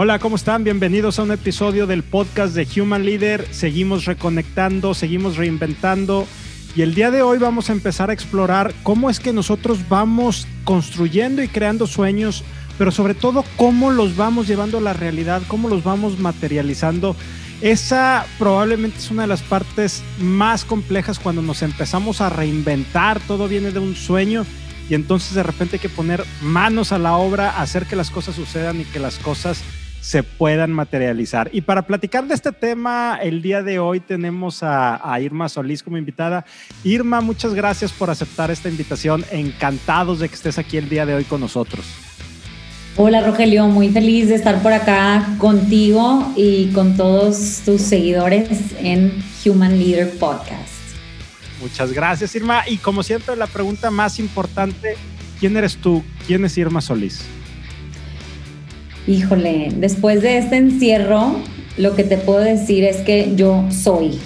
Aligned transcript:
Hola, 0.00 0.20
¿cómo 0.20 0.36
están? 0.36 0.62
Bienvenidos 0.62 1.18
a 1.18 1.24
un 1.24 1.32
episodio 1.32 1.88
del 1.88 2.04
podcast 2.04 2.54
de 2.54 2.68
Human 2.80 3.04
Leader. 3.04 3.44
Seguimos 3.50 4.04
reconectando, 4.04 4.94
seguimos 4.94 5.36
reinventando 5.36 6.24
y 6.76 6.82
el 6.82 6.94
día 6.94 7.10
de 7.10 7.22
hoy 7.22 7.38
vamos 7.38 7.68
a 7.68 7.72
empezar 7.72 8.08
a 8.08 8.12
explorar 8.12 8.72
cómo 8.84 9.10
es 9.10 9.18
que 9.18 9.32
nosotros 9.32 9.88
vamos 9.88 10.46
construyendo 10.62 11.42
y 11.42 11.48
creando 11.48 11.88
sueños, 11.88 12.44
pero 12.78 12.92
sobre 12.92 13.14
todo 13.14 13.44
cómo 13.56 13.90
los 13.90 14.14
vamos 14.14 14.46
llevando 14.46 14.78
a 14.78 14.82
la 14.82 14.92
realidad, 14.92 15.42
cómo 15.48 15.68
los 15.68 15.82
vamos 15.82 16.20
materializando. 16.20 17.16
Esa 17.60 18.24
probablemente 18.38 18.98
es 18.98 19.10
una 19.10 19.22
de 19.22 19.28
las 19.28 19.42
partes 19.42 20.04
más 20.20 20.64
complejas 20.64 21.18
cuando 21.18 21.42
nos 21.42 21.62
empezamos 21.62 22.20
a 22.20 22.30
reinventar, 22.30 23.18
todo 23.18 23.48
viene 23.48 23.72
de 23.72 23.80
un 23.80 23.96
sueño 23.96 24.46
y 24.88 24.94
entonces 24.94 25.34
de 25.34 25.42
repente 25.42 25.74
hay 25.74 25.80
que 25.80 25.88
poner 25.88 26.24
manos 26.40 26.92
a 26.92 26.98
la 26.98 27.16
obra, 27.16 27.60
hacer 27.60 27.86
que 27.86 27.96
las 27.96 28.10
cosas 28.10 28.36
sucedan 28.36 28.80
y 28.80 28.84
que 28.84 29.00
las 29.00 29.18
cosas 29.18 29.60
se 30.00 30.22
puedan 30.22 30.72
materializar. 30.72 31.50
Y 31.52 31.62
para 31.62 31.82
platicar 31.82 32.26
de 32.26 32.34
este 32.34 32.52
tema, 32.52 33.18
el 33.20 33.42
día 33.42 33.62
de 33.62 33.78
hoy 33.78 34.00
tenemos 34.00 34.60
a, 34.62 35.18
Irma 35.20 35.48
Solís 35.48 35.82
como 35.82 35.98
invitada. 35.98 36.44
Irma, 36.84 37.20
muchas 37.20 37.54
gracias 37.54 37.92
por 37.92 38.10
aceptar 38.10 38.50
esta 38.50 38.68
invitación. 38.68 39.24
Encantados 39.30 40.20
de 40.20 40.28
que 40.28 40.34
estés 40.34 40.58
aquí 40.58 40.76
el 40.76 40.88
día 40.88 41.04
de 41.06 41.14
hoy 41.14 41.24
con 41.24 41.40
nosotros. 41.40 41.84
Hola 42.96 43.20
Rogelio, 43.24 43.68
muy 43.68 43.90
feliz 43.90 44.28
de 44.28 44.34
estar 44.34 44.60
por 44.60 44.72
acá 44.72 45.36
contigo 45.38 46.32
y 46.36 46.72
con 46.72 46.96
todos 46.96 47.62
tus 47.64 47.80
seguidores 47.80 48.48
en 48.80 49.22
Human 49.44 49.78
Leader 49.78 50.18
Podcast. 50.18 50.74
Muchas 51.60 51.92
gracias 51.92 52.34
Irma. 52.34 52.68
Y 52.68 52.78
como 52.78 53.04
siempre, 53.04 53.36
la 53.36 53.46
pregunta 53.46 53.92
más 53.92 54.18
importante, 54.18 54.96
¿quién 55.38 55.56
eres 55.56 55.76
tú? 55.76 56.02
¿Quién 56.26 56.44
es 56.44 56.58
Irma 56.58 56.80
Solís? 56.80 57.24
Híjole, 59.08 59.72
después 59.74 60.20
de 60.20 60.36
este 60.36 60.58
encierro, 60.58 61.36
lo 61.78 61.96
que 61.96 62.04
te 62.04 62.18
puedo 62.18 62.40
decir 62.40 62.84
es 62.84 62.98
que 62.98 63.32
yo 63.36 63.64
soy. 63.70 64.18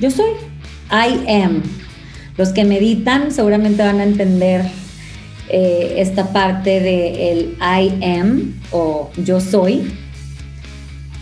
Yo 0.00 0.10
soy. 0.10 0.30
I 0.90 1.30
am. 1.42 1.62
Los 2.38 2.48
que 2.48 2.64
meditan 2.64 3.30
seguramente 3.30 3.82
van 3.82 4.00
a 4.00 4.04
entender 4.04 4.64
eh, 5.50 5.96
esta 5.98 6.32
parte 6.32 6.80
de 6.80 7.30
el 7.30 7.56
I 7.60 8.02
am 8.02 8.54
o 8.70 9.10
yo 9.22 9.38
soy. 9.38 9.82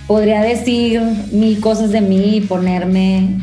Podría 0.06 0.40
decir 0.40 1.02
mil 1.32 1.58
cosas 1.58 1.90
de 1.90 2.00
mí 2.00 2.36
y 2.36 2.40
ponerme 2.42 3.40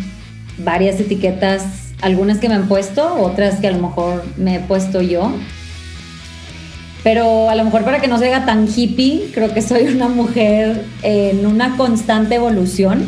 varias 0.59 0.97
etiquetas, 0.97 1.91
algunas 1.99 2.37
que 2.37 2.47
me 2.47 2.55
han 2.55 2.69
puesto, 2.69 3.15
otras 3.21 3.59
que 3.59 3.67
a 3.67 3.71
lo 3.71 3.85
mejor 3.85 4.23
me 4.37 4.55
he 4.55 4.59
puesto 4.61 5.01
yo 5.01 5.33
pero 7.03 7.49
a 7.49 7.55
lo 7.55 7.63
mejor 7.63 7.83
para 7.83 7.99
que 7.99 8.07
no 8.07 8.17
se 8.17 8.27
haga 8.27 8.45
tan 8.45 8.67
hippie, 8.67 9.29
creo 9.33 9.53
que 9.53 9.61
soy 9.61 9.87
una 9.87 10.07
mujer 10.07 10.83
en 11.03 11.45
una 11.45 11.77
constante 11.77 12.35
evolución, 12.35 13.05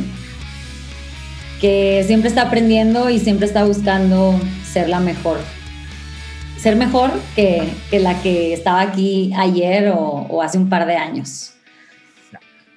que 1.60 2.04
siempre 2.08 2.30
está 2.30 2.44
aprendiendo 2.44 3.10
y 3.10 3.20
siempre 3.20 3.46
está 3.46 3.64
buscando 3.66 4.40
ser 4.64 4.90
la 4.90 5.00
mejor. 5.00 5.40
Ser 6.58 6.76
mejor 6.76 7.12
que, 7.36 7.70
la 7.92 8.22
que 8.22 8.54
estaba 8.54 8.82
aquí 8.82 9.32
ayer 9.38 9.92
o, 9.96 10.42
hace 10.42 10.58
un 10.58 10.70
par 10.70 10.86
de 10.86 10.96
años. 10.96 11.54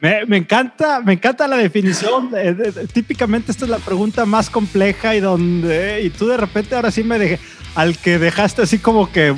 Me, 0.00 0.36
encanta, 0.36 1.00
me 1.00 1.12
encanta 1.12 1.46
la 1.46 1.56
definición. 1.56 2.30
típicamente 2.92 3.52
esta 3.52 3.64
es 3.64 3.70
la 3.70 3.78
pregunta 3.78 4.26
más 4.26 4.50
compleja 4.50 5.14
y 5.14 5.20
donde 5.20 6.02
y 6.02 6.10
tú 6.10 6.26
de 6.26 6.36
repente 6.36 6.74
ahora 6.74 6.90
sí 6.90 7.04
me 7.04 7.20
dejé 7.20 7.38
al 7.76 7.96
que 7.96 8.18
dejaste 8.18 8.62
así 8.62 8.78
como 8.78 9.12
que 9.12 9.36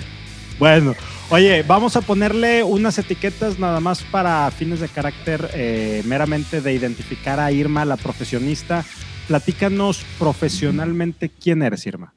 bueno, 0.58 0.94
Oye, 1.30 1.62
vamos 1.62 1.96
a 1.96 2.02
ponerle 2.02 2.62
unas 2.62 2.98
etiquetas 2.98 3.58
nada 3.58 3.80
más 3.80 4.02
para 4.02 4.50
fines 4.50 4.80
de 4.80 4.88
carácter 4.88 5.48
eh, 5.54 6.02
meramente 6.04 6.60
de 6.60 6.74
identificar 6.74 7.40
a 7.40 7.50
Irma, 7.50 7.86
la 7.86 7.96
profesionista. 7.96 8.84
Platícanos 9.26 10.04
profesionalmente 10.18 11.30
quién 11.30 11.62
eres, 11.62 11.86
Irma. 11.86 12.12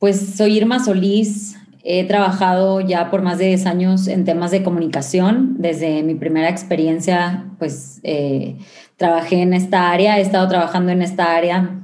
Pues 0.00 0.34
soy 0.36 0.56
Irma 0.56 0.84
Solís. 0.84 1.56
He 1.84 2.04
trabajado 2.04 2.80
ya 2.80 3.08
por 3.08 3.22
más 3.22 3.38
de 3.38 3.46
10 3.46 3.66
años 3.66 4.08
en 4.08 4.24
temas 4.24 4.50
de 4.50 4.64
comunicación. 4.64 5.54
Desde 5.58 6.02
mi 6.02 6.16
primera 6.16 6.48
experiencia, 6.48 7.46
pues 7.58 8.00
eh, 8.02 8.58
trabajé 8.96 9.42
en 9.42 9.54
esta 9.54 9.90
área, 9.90 10.18
he 10.18 10.22
estado 10.22 10.48
trabajando 10.48 10.90
en 10.90 11.02
esta 11.02 11.36
área 11.36 11.80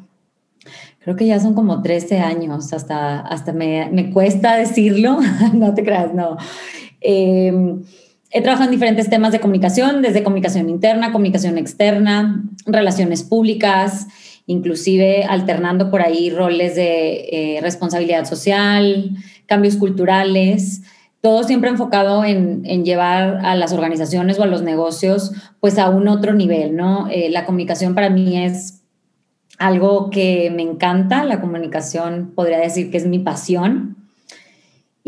creo 1.07 1.15
que 1.15 1.27
ya 1.27 1.39
son 1.39 1.55
como 1.55 1.83
13 1.83 2.19
años, 2.19 2.73
hasta, 2.73 3.21
hasta 3.21 3.53
me, 3.53 3.89
me 3.93 4.11
cuesta 4.11 4.57
decirlo, 4.57 5.19
no 5.55 5.73
te 5.73 5.85
creas, 5.85 6.13
no. 6.13 6.37
Em, 7.01 7.85
he 8.33 8.43
trabajado 8.43 8.65
en 8.65 8.73
diferentes 8.73 9.09
temas 9.09 9.31
de 9.31 9.39
comunicación, 9.39 10.03
desde 10.03 10.25
comunicación 10.25 10.69
interna, 10.69 11.13
comunicación 11.13 11.59
externa, 11.59 12.43
relaciones 12.67 13.23
públicas, 13.23 14.09
inclusive 14.47 15.23
alternando 15.23 15.93
por 15.93 16.03
ahí 16.03 16.31
roles 16.31 16.75
de 16.75 17.29
eh, 17.31 17.61
responsabilidad 17.63 18.25
social, 18.25 19.11
cambios 19.47 19.77
culturales, 19.77 20.83
todo 21.21 21.45
siempre 21.45 21.71
enfocado 21.71 22.25
en, 22.25 22.63
en, 22.65 22.85
llevar 22.85 23.47
a 23.47 23.55
las 23.55 23.73
organizaciones 23.73 24.41
o 24.41 24.43
a 24.43 24.47
los 24.47 24.63
negocios 24.63 25.31
pues 25.61 25.79
a 25.79 25.89
un 25.89 26.09
otro 26.09 26.35
nivel, 26.35 26.75
¿no? 26.75 27.07
Eh, 27.09 27.31
la 27.31 27.45
comunicación 27.45 27.95
para 27.95 28.11
mí 28.11 28.43
es 28.43 28.76
algo 29.59 30.11
que 30.11 30.51
me 30.55 30.63
encanta, 30.63 31.25
la 31.25 31.41
comunicación 31.41 32.33
podría 32.35 32.59
decir 32.59 32.91
que 32.91 32.99
es 32.99 33.07
mi 33.07 33.19
pasión. 33.19 33.97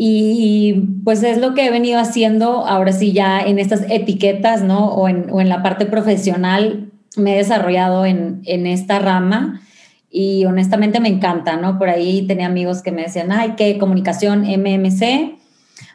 Y 0.01 0.85
pues 1.03 1.23
es 1.23 1.39
lo 1.39 1.53
que 1.53 1.65
he 1.65 1.71
venido 1.71 1.99
haciendo 1.99 2.65
ahora 2.65 2.93
sí 2.93 3.11
ya 3.11 3.41
en 3.41 3.59
estas 3.59 3.81
etiquetas, 3.89 4.63
¿no? 4.63 4.87
O 4.87 5.09
en, 5.09 5.29
o 5.29 5.41
en 5.41 5.49
la 5.49 5.61
parte 5.61 5.85
profesional 5.85 6.89
me 7.17 7.33
he 7.33 7.37
desarrollado 7.37 8.05
en, 8.05 8.41
en, 8.45 8.65
esta 8.65 8.99
rama 8.99 9.61
y 10.09 10.45
honestamente 10.45 11.01
me 11.01 11.09
encanta, 11.09 11.57
¿no? 11.57 11.77
Por 11.77 11.89
ahí 11.89 12.25
tenía 12.27 12.45
amigos 12.45 12.81
que 12.81 12.91
me 12.91 13.03
decían, 13.03 13.31
ay, 13.31 13.55
¿qué 13.57 13.77
comunicación 13.77 14.43
MMC? 14.43 15.37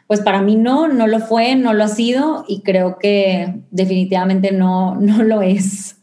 Pues 0.07 0.21
para 0.21 0.41
mí 0.41 0.55
no, 0.55 0.87
no 0.87 1.07
lo 1.07 1.19
fue, 1.19 1.55
no 1.55 1.73
lo 1.73 1.83
ha 1.83 1.87
sido 1.87 2.45
y 2.47 2.61
creo 2.61 2.99
que 2.99 3.55
definitivamente 3.71 4.51
no, 4.51 4.95
no 4.99 5.23
lo 5.23 5.41
es. 5.41 5.97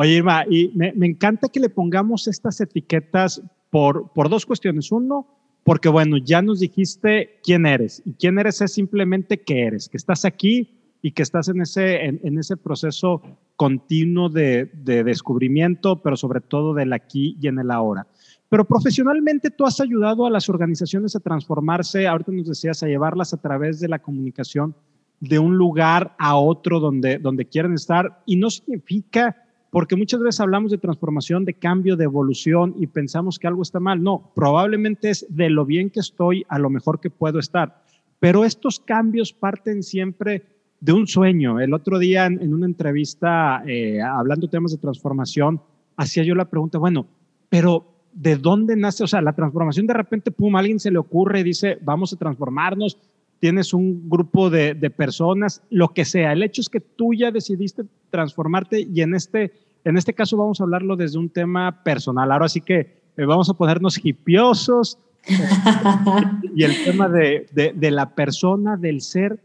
Oye, 0.00 0.12
Irma, 0.12 0.46
y 0.48 0.72
me, 0.74 1.06
encanta 1.06 1.50
que 1.50 1.60
le 1.60 1.68
pongamos 1.68 2.26
estas 2.26 2.58
etiquetas 2.62 3.42
por, 3.68 4.10
por 4.14 4.30
dos 4.30 4.46
cuestiones. 4.46 4.90
Uno, 4.90 5.26
porque 5.62 5.90
bueno, 5.90 6.16
ya 6.16 6.40
nos 6.40 6.60
dijiste 6.60 7.38
quién 7.42 7.66
eres 7.66 8.00
y 8.06 8.14
quién 8.14 8.38
eres 8.38 8.62
es 8.62 8.72
simplemente 8.72 9.42
que 9.42 9.64
eres, 9.64 9.90
que 9.90 9.98
estás 9.98 10.24
aquí 10.24 10.70
y 11.02 11.10
que 11.10 11.22
estás 11.22 11.48
en 11.48 11.60
ese, 11.60 12.02
en, 12.02 12.38
ese 12.38 12.56
proceso 12.56 13.20
continuo 13.56 14.30
de, 14.30 14.70
de, 14.72 15.04
descubrimiento, 15.04 16.00
pero 16.00 16.16
sobre 16.16 16.40
todo 16.40 16.72
del 16.72 16.94
aquí 16.94 17.36
y 17.38 17.48
en 17.48 17.58
el 17.58 17.70
ahora. 17.70 18.06
Pero 18.48 18.64
profesionalmente 18.64 19.50
tú 19.50 19.66
has 19.66 19.82
ayudado 19.82 20.24
a 20.24 20.30
las 20.30 20.48
organizaciones 20.48 21.14
a 21.14 21.20
transformarse, 21.20 22.06
ahorita 22.06 22.32
nos 22.32 22.48
decías, 22.48 22.82
a 22.82 22.86
llevarlas 22.86 23.34
a 23.34 23.42
través 23.42 23.80
de 23.80 23.88
la 23.88 23.98
comunicación 23.98 24.74
de 25.20 25.38
un 25.38 25.58
lugar 25.58 26.16
a 26.18 26.36
otro 26.36 26.80
donde, 26.80 27.18
donde 27.18 27.44
quieren 27.44 27.74
estar 27.74 28.22
y 28.24 28.36
no 28.36 28.48
significa 28.48 29.36
porque 29.70 29.96
muchas 29.96 30.20
veces 30.20 30.40
hablamos 30.40 30.70
de 30.70 30.78
transformación, 30.78 31.44
de 31.44 31.54
cambio, 31.54 31.96
de 31.96 32.04
evolución 32.04 32.74
y 32.78 32.88
pensamos 32.88 33.38
que 33.38 33.46
algo 33.46 33.62
está 33.62 33.78
mal. 33.80 34.02
No, 34.02 34.32
probablemente 34.34 35.10
es 35.10 35.26
de 35.28 35.48
lo 35.48 35.64
bien 35.64 35.90
que 35.90 36.00
estoy 36.00 36.44
a 36.48 36.58
lo 36.58 36.70
mejor 36.70 37.00
que 37.00 37.10
puedo 37.10 37.38
estar. 37.38 37.82
Pero 38.18 38.44
estos 38.44 38.80
cambios 38.80 39.32
parten 39.32 39.82
siempre 39.82 40.42
de 40.80 40.92
un 40.92 41.06
sueño. 41.06 41.60
El 41.60 41.72
otro 41.72 41.98
día 41.98 42.26
en, 42.26 42.52
una 42.52 42.66
entrevista, 42.66 43.62
eh, 43.66 44.00
hablando 44.00 44.48
temas 44.48 44.72
de 44.72 44.78
transformación, 44.78 45.60
hacía 45.96 46.24
yo 46.24 46.34
la 46.34 46.46
pregunta, 46.46 46.78
bueno, 46.78 47.06
pero 47.48 47.86
¿de 48.12 48.36
dónde 48.36 48.76
nace? 48.76 49.04
O 49.04 49.06
sea, 49.06 49.20
la 49.20 49.34
transformación 49.34 49.86
de 49.86 49.94
repente, 49.94 50.30
pum, 50.30 50.56
alguien 50.56 50.80
se 50.80 50.90
le 50.90 50.98
ocurre 50.98 51.40
y 51.40 51.44
dice, 51.44 51.78
vamos 51.82 52.12
a 52.12 52.16
transformarnos, 52.16 52.98
tienes 53.40 53.72
un 53.72 54.08
grupo 54.08 54.50
de, 54.50 54.74
personas, 54.90 55.62
lo 55.70 55.88
que 55.88 56.04
sea. 56.04 56.32
El 56.32 56.42
hecho 56.42 56.60
es 56.60 56.68
que 56.68 56.80
tú 56.80 57.14
ya 57.14 57.30
decidiste 57.30 57.84
transformarte 58.10 58.80
y 58.80 59.00
en 59.00 59.14
este, 59.14 59.52
en 59.84 59.96
este 59.96 60.14
caso 60.14 60.36
vamos 60.36 60.60
a 60.60 60.64
hablarlo 60.64 60.96
desde 60.96 61.18
un 61.18 61.30
tema 61.30 61.82
personal. 61.82 62.30
Ahora 62.32 62.48
sí 62.48 62.60
que 62.60 63.02
eh, 63.16 63.24
vamos 63.24 63.48
a 63.48 63.54
ponernos 63.54 64.04
hipiosos 64.04 64.98
y 66.54 66.64
el 66.64 66.84
tema 66.84 67.08
de, 67.08 67.72
de, 67.74 67.90
la 67.90 68.14
persona, 68.14 68.76
del 68.76 69.00
ser. 69.00 69.42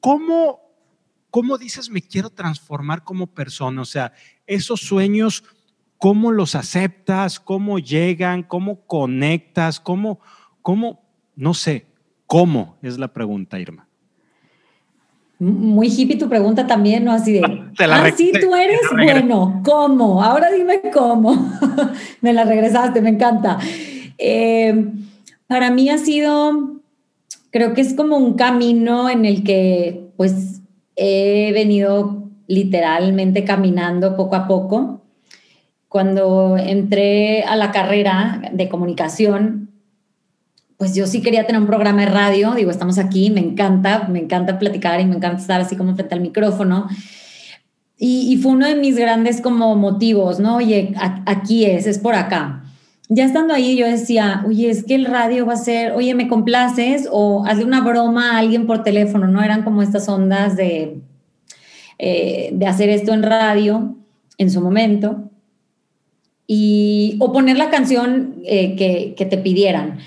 ¿Cómo, 0.00 0.60
¿Cómo 1.30 1.58
dices 1.58 1.90
me 1.90 2.02
quiero 2.02 2.30
transformar 2.30 3.04
como 3.04 3.26
persona? 3.26 3.82
O 3.82 3.84
sea, 3.86 4.12
esos 4.46 4.80
sueños, 4.80 5.44
¿cómo 5.98 6.32
los 6.32 6.54
aceptas? 6.54 7.40
¿Cómo 7.40 7.78
llegan? 7.78 8.42
¿Cómo 8.42 8.86
conectas? 8.86 9.80
¿Cómo, 9.80 10.20
cómo, 10.62 11.02
no 11.34 11.54
sé, 11.54 11.90
¿Cómo? 12.30 12.78
Es 12.80 12.96
la 12.96 13.12
pregunta, 13.12 13.58
Irma. 13.58 13.88
Muy 15.40 15.88
hippie 15.88 16.18
tu 16.18 16.28
pregunta 16.28 16.66
también, 16.66 17.02
¿no? 17.02 17.12
Así 17.12 17.32
de, 17.32 17.40
ah, 17.78 18.10
sí, 18.14 18.30
tú 18.38 18.54
eres, 18.54 18.80
bueno, 18.92 19.62
¿cómo? 19.64 20.22
Ahora 20.22 20.50
dime 20.50 20.82
cómo. 20.92 21.34
me 22.20 22.34
la 22.34 22.44
regresaste, 22.44 23.00
me 23.00 23.08
encanta. 23.08 23.58
Eh, 24.18 24.92
para 25.46 25.70
mí 25.70 25.88
ha 25.88 25.96
sido, 25.96 26.82
creo 27.50 27.72
que 27.72 27.80
es 27.80 27.94
como 27.94 28.18
un 28.18 28.34
camino 28.34 29.08
en 29.08 29.24
el 29.24 29.42
que, 29.42 30.10
pues, 30.18 30.60
he 30.94 31.52
venido 31.54 32.28
literalmente 32.46 33.44
caminando 33.44 34.16
poco 34.16 34.36
a 34.36 34.46
poco. 34.46 35.00
Cuando 35.88 36.58
entré 36.58 37.44
a 37.44 37.56
la 37.56 37.70
carrera 37.70 38.42
de 38.52 38.68
comunicación, 38.68 39.69
pues 40.80 40.94
yo 40.94 41.06
sí 41.06 41.20
quería 41.20 41.46
tener 41.46 41.60
un 41.60 41.66
programa 41.66 42.00
de 42.00 42.06
radio, 42.06 42.54
digo, 42.54 42.70
estamos 42.70 42.96
aquí, 42.96 43.28
me 43.28 43.40
encanta, 43.40 44.08
me 44.08 44.18
encanta 44.18 44.58
platicar 44.58 44.98
y 44.98 45.04
me 45.04 45.14
encanta 45.14 45.38
estar 45.38 45.60
así 45.60 45.76
como 45.76 45.94
frente 45.94 46.14
al 46.14 46.22
micrófono. 46.22 46.88
Y, 47.98 48.38
fue 48.38 48.52
uno 48.52 48.66
de 48.66 48.76
mis 48.76 48.96
grandes 48.96 49.42
como 49.42 49.76
motivos, 49.76 50.40
¿no? 50.40 50.56
Oye, 50.56 50.94
aquí 51.26 51.66
es, 51.66 51.86
es 51.86 51.98
por 51.98 52.14
acá. 52.14 52.64
Ya 53.10 53.26
estando 53.26 53.52
ahí 53.52 53.76
yo 53.76 53.84
decía, 53.86 54.42
oye, 54.46 54.70
es 54.70 54.82
que 54.82 54.94
el 54.94 55.04
radio 55.04 55.44
va 55.44 55.52
a 55.52 55.56
ser, 55.56 55.92
oye, 55.92 56.14
¿me 56.14 56.28
complaces? 56.28 57.06
O 57.12 57.44
hazle 57.44 57.66
una 57.66 57.82
broma 57.82 58.30
a 58.30 58.38
alguien 58.38 58.66
por 58.66 58.82
teléfono, 58.82 59.26
¿no? 59.26 59.42
Eran 59.42 59.64
como 59.64 59.82
estas 59.82 60.08
ondas 60.08 60.56
de, 60.56 60.96
eh, 61.98 62.52
de 62.54 62.66
hacer 62.66 62.88
esto 62.88 63.12
en 63.12 63.22
radio 63.22 63.96
en 64.38 64.50
su 64.50 64.62
momento. 64.62 65.30
Y, 66.46 67.16
o 67.20 67.34
poner 67.34 67.58
la 67.58 67.68
canción 67.68 68.36
eh, 68.46 68.76
que, 68.76 69.12
que, 69.14 69.26
te 69.26 69.36
pidieran. 69.36 69.98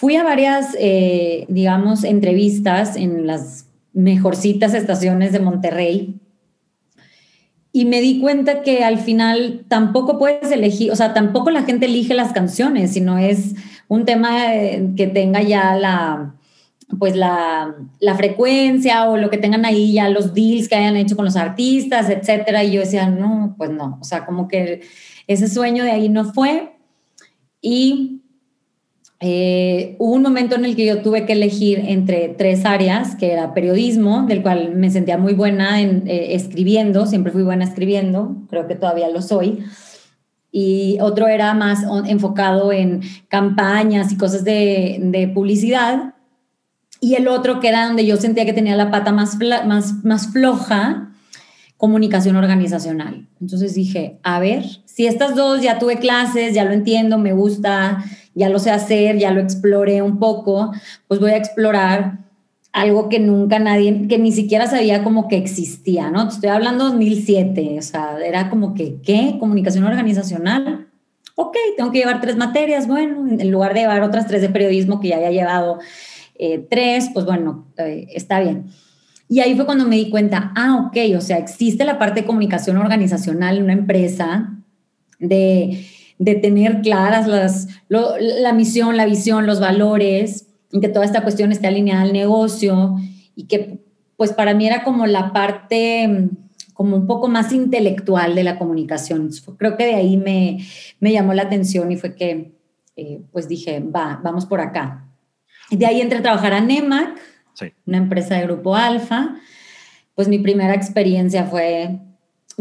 Fui 0.00 0.16
a 0.16 0.24
varias, 0.24 0.74
eh, 0.78 1.44
digamos, 1.48 2.04
entrevistas 2.04 2.96
en 2.96 3.26
las 3.26 3.66
mejorcitas 3.92 4.72
estaciones 4.72 5.30
de 5.32 5.40
Monterrey 5.40 6.18
y 7.70 7.84
me 7.84 8.00
di 8.00 8.18
cuenta 8.18 8.62
que 8.62 8.82
al 8.82 8.96
final 8.96 9.66
tampoco 9.68 10.18
puedes 10.18 10.50
elegir, 10.52 10.90
o 10.90 10.96
sea, 10.96 11.12
tampoco 11.12 11.50
la 11.50 11.64
gente 11.64 11.84
elige 11.84 12.14
las 12.14 12.32
canciones, 12.32 12.94
sino 12.94 13.18
es 13.18 13.56
un 13.88 14.06
tema 14.06 14.54
eh, 14.54 14.88
que 14.96 15.06
tenga 15.06 15.42
ya 15.42 15.76
la, 15.76 16.34
pues 16.98 17.14
la, 17.14 17.74
la, 17.98 18.14
frecuencia 18.14 19.06
o 19.06 19.18
lo 19.18 19.28
que 19.28 19.36
tengan 19.36 19.66
ahí 19.66 19.92
ya 19.92 20.08
los 20.08 20.32
deals 20.32 20.70
que 20.70 20.76
hayan 20.76 20.96
hecho 20.96 21.14
con 21.14 21.26
los 21.26 21.36
artistas, 21.36 22.08
etcétera. 22.08 22.64
Y 22.64 22.72
yo 22.72 22.80
decía, 22.80 23.06
no, 23.10 23.54
pues 23.58 23.68
no, 23.68 23.98
o 24.00 24.04
sea, 24.04 24.24
como 24.24 24.48
que 24.48 24.80
ese 25.26 25.46
sueño 25.46 25.84
de 25.84 25.90
ahí 25.90 26.08
no 26.08 26.32
fue. 26.32 26.72
Y 27.60 28.19
eh, 29.22 29.96
hubo 29.98 30.14
un 30.14 30.22
momento 30.22 30.56
en 30.56 30.64
el 30.64 30.74
que 30.74 30.86
yo 30.86 31.02
tuve 31.02 31.26
que 31.26 31.34
elegir 31.34 31.84
entre 31.86 32.30
tres 32.30 32.64
áreas, 32.64 33.16
que 33.16 33.32
era 33.32 33.52
periodismo, 33.52 34.24
del 34.26 34.40
cual 34.40 34.74
me 34.74 34.90
sentía 34.90 35.18
muy 35.18 35.34
buena 35.34 35.82
en, 35.82 36.08
eh, 36.08 36.34
escribiendo, 36.34 37.04
siempre 37.04 37.30
fui 37.30 37.42
buena 37.42 37.64
escribiendo, 37.64 38.36
creo 38.48 38.66
que 38.66 38.76
todavía 38.76 39.10
lo 39.10 39.20
soy. 39.20 39.62
Y 40.50 40.98
otro 41.02 41.28
era 41.28 41.52
más 41.52 41.84
enfocado 42.08 42.72
en 42.72 43.02
campañas 43.28 44.10
y 44.10 44.16
cosas 44.16 44.42
de, 44.42 44.98
de, 45.00 45.28
publicidad. 45.28 46.14
Y 47.00 47.14
el 47.14 47.28
otro 47.28 47.60
que 47.60 47.68
era 47.68 47.86
donde 47.86 48.06
yo 48.06 48.16
sentía 48.16 48.46
que 48.46 48.52
tenía 48.54 48.74
la 48.74 48.90
pata 48.90 49.12
más, 49.12 49.38
más, 49.66 50.02
más 50.02 50.32
floja, 50.32 51.12
comunicación 51.76 52.36
organizacional. 52.36 53.28
Entonces 53.40 53.74
dije, 53.74 54.18
a 54.22 54.40
ver, 54.40 54.64
si 54.86 55.06
estas 55.06 55.34
dos 55.34 55.62
ya 55.62 55.78
tuve 55.78 55.98
clases, 55.98 56.52
ya 56.52 56.64
lo 56.64 56.72
entiendo, 56.72 57.16
me 57.16 57.32
gusta, 57.32 58.04
ya 58.34 58.48
lo 58.48 58.58
sé 58.58 58.70
hacer, 58.70 59.18
ya 59.18 59.32
lo 59.32 59.40
exploré 59.40 60.02
un 60.02 60.18
poco, 60.18 60.72
pues 61.08 61.20
voy 61.20 61.30
a 61.32 61.36
explorar 61.36 62.18
algo 62.72 63.08
que 63.08 63.18
nunca 63.18 63.58
nadie, 63.58 64.06
que 64.08 64.18
ni 64.18 64.32
siquiera 64.32 64.66
sabía 64.66 65.02
como 65.02 65.28
que 65.28 65.36
existía, 65.36 66.10
¿no? 66.10 66.28
estoy 66.28 66.50
hablando 66.50 66.84
2007, 66.84 67.76
o 67.78 67.82
sea, 67.82 68.16
era 68.24 68.48
como 68.48 68.74
que, 68.74 69.00
¿qué? 69.02 69.36
Comunicación 69.40 69.84
organizacional. 69.84 70.86
Ok, 71.34 71.56
tengo 71.76 71.90
que 71.90 71.98
llevar 71.98 72.20
tres 72.20 72.36
materias, 72.36 72.86
bueno, 72.86 73.26
en 73.28 73.50
lugar 73.50 73.74
de 73.74 73.80
llevar 73.80 74.02
otras 74.02 74.26
tres 74.26 74.42
de 74.42 74.50
periodismo 74.50 75.00
que 75.00 75.08
ya 75.08 75.16
había 75.16 75.30
llevado 75.30 75.78
eh, 76.38 76.64
tres, 76.70 77.10
pues 77.12 77.24
bueno, 77.24 77.66
eh, 77.78 78.06
está 78.14 78.40
bien. 78.40 78.66
Y 79.28 79.40
ahí 79.40 79.54
fue 79.54 79.64
cuando 79.64 79.86
me 79.86 79.96
di 79.96 80.10
cuenta, 80.10 80.52
ah, 80.56 80.86
ok, 80.86 81.16
o 81.16 81.20
sea, 81.20 81.38
existe 81.38 81.84
la 81.84 81.98
parte 81.98 82.20
de 82.20 82.26
comunicación 82.26 82.76
organizacional 82.76 83.56
en 83.56 83.64
una 83.64 83.72
empresa 83.74 84.52
de 85.18 85.86
de 86.20 86.34
tener 86.34 86.82
claras 86.82 87.26
las, 87.26 87.66
la 87.88 88.52
misión, 88.52 88.98
la 88.98 89.06
visión, 89.06 89.46
los 89.46 89.58
valores, 89.58 90.48
y 90.70 90.80
que 90.80 90.90
toda 90.90 91.06
esta 91.06 91.22
cuestión 91.22 91.50
esté 91.50 91.66
alineada 91.66 92.02
al 92.02 92.12
negocio 92.12 92.96
y 93.34 93.46
que 93.46 93.80
pues 94.18 94.32
para 94.34 94.52
mí 94.52 94.66
era 94.66 94.84
como 94.84 95.06
la 95.06 95.32
parte 95.32 96.28
como 96.74 96.96
un 96.96 97.06
poco 97.06 97.28
más 97.28 97.52
intelectual 97.52 98.34
de 98.34 98.44
la 98.44 98.58
comunicación. 98.58 99.30
Creo 99.56 99.78
que 99.78 99.86
de 99.86 99.94
ahí 99.94 100.18
me, 100.18 100.58
me 101.00 101.10
llamó 101.12 101.32
la 101.32 101.42
atención 101.42 101.90
y 101.90 101.96
fue 101.96 102.14
que 102.14 102.52
eh, 102.96 103.22
pues 103.32 103.48
dije, 103.48 103.80
va, 103.80 104.20
vamos 104.22 104.44
por 104.44 104.60
acá. 104.60 105.08
Y 105.70 105.76
de 105.76 105.86
ahí 105.86 106.02
entré 106.02 106.18
a 106.18 106.22
trabajar 106.22 106.52
a 106.52 106.60
NEMAC, 106.60 107.18
una 107.86 107.96
empresa 107.96 108.34
de 108.34 108.42
grupo 108.42 108.76
Alfa. 108.76 109.36
Pues 110.14 110.28
mi 110.28 110.38
primera 110.38 110.74
experiencia 110.74 111.44
fue 111.44 111.98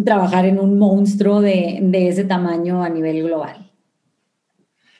trabajar 0.03 0.45
en 0.45 0.59
un 0.59 0.77
monstruo 0.77 1.41
de, 1.41 1.79
ese 1.93 2.23
tamaño 2.23 2.83
a 2.83 2.89
nivel 2.89 3.23
global. 3.23 3.65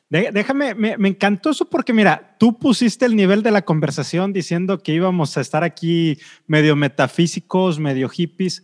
Déjame, 0.10 0.74
me, 0.74 1.08
encantó 1.08 1.52
eso 1.52 1.66
porque 1.66 1.94
mira, 1.94 2.36
tú 2.40 2.58
pusiste 2.58 3.06
el 3.06 3.16
nivel 3.16 3.44
de 3.44 3.52
la 3.52 3.62
conversación 3.62 4.34
diciendo 4.34 4.80
que 4.80 4.94
íbamos 4.94 5.38
a 5.38 5.42
estar 5.42 5.64
aquí 5.64 6.18
medio 6.48 6.76
metafísicos, 6.76 7.78
medio 7.78 8.10
hippies. 8.10 8.64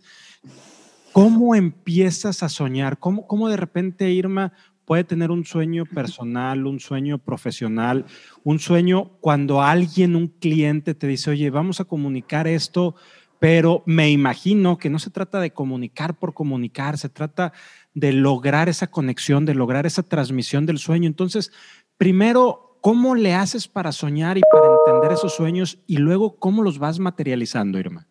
¿Cómo 1.12 1.54
empiezas 1.54 2.42
a 2.42 2.48
soñar? 2.48 2.98
¿Cómo, 2.98 3.28
cómo 3.28 3.48
de 3.48 3.56
repente 3.56 4.10
Irma 4.10 4.52
puede 4.86 5.04
tener 5.04 5.30
un 5.30 5.44
sueño 5.44 5.84
personal, 5.84 6.66
un 6.66 6.80
sueño 6.80 7.18
profesional, 7.18 8.06
un 8.44 8.58
sueño 8.58 9.10
cuando 9.20 9.60
alguien, 9.60 10.16
un 10.16 10.28
cliente 10.28 10.94
te 10.94 11.06
dice, 11.06 11.30
oye, 11.30 11.50
vamos 11.50 11.80
a 11.80 11.84
comunicar 11.84 12.46
esto 12.46 12.94
pero 13.38 13.82
me 13.86 14.10
imagino 14.10 14.78
que 14.78 14.90
no 14.90 14.98
se 14.98 15.10
trata 15.10 15.40
de 15.40 15.50
comunicar 15.50 16.14
por 16.14 16.34
comunicar, 16.34 16.98
se 16.98 17.08
trata 17.08 17.52
de 17.94 18.12
lograr 18.12 18.68
esa 18.68 18.86
conexión, 18.86 19.44
de 19.44 19.54
lograr 19.54 19.86
esa 19.86 20.02
transmisión 20.02 20.66
del 20.66 20.78
sueño. 20.78 21.06
Entonces, 21.06 21.52
primero, 21.96 22.78
¿cómo 22.80 23.14
le 23.14 23.34
haces 23.34 23.68
para 23.68 23.92
soñar 23.92 24.38
y 24.38 24.42
para 24.50 24.66
entender 24.66 25.12
esos 25.12 25.34
sueños 25.34 25.78
y 25.86 25.96
luego 25.96 26.36
cómo 26.36 26.62
los 26.62 26.78
vas 26.78 26.98
materializando, 26.98 27.78
Irma? 27.78 28.06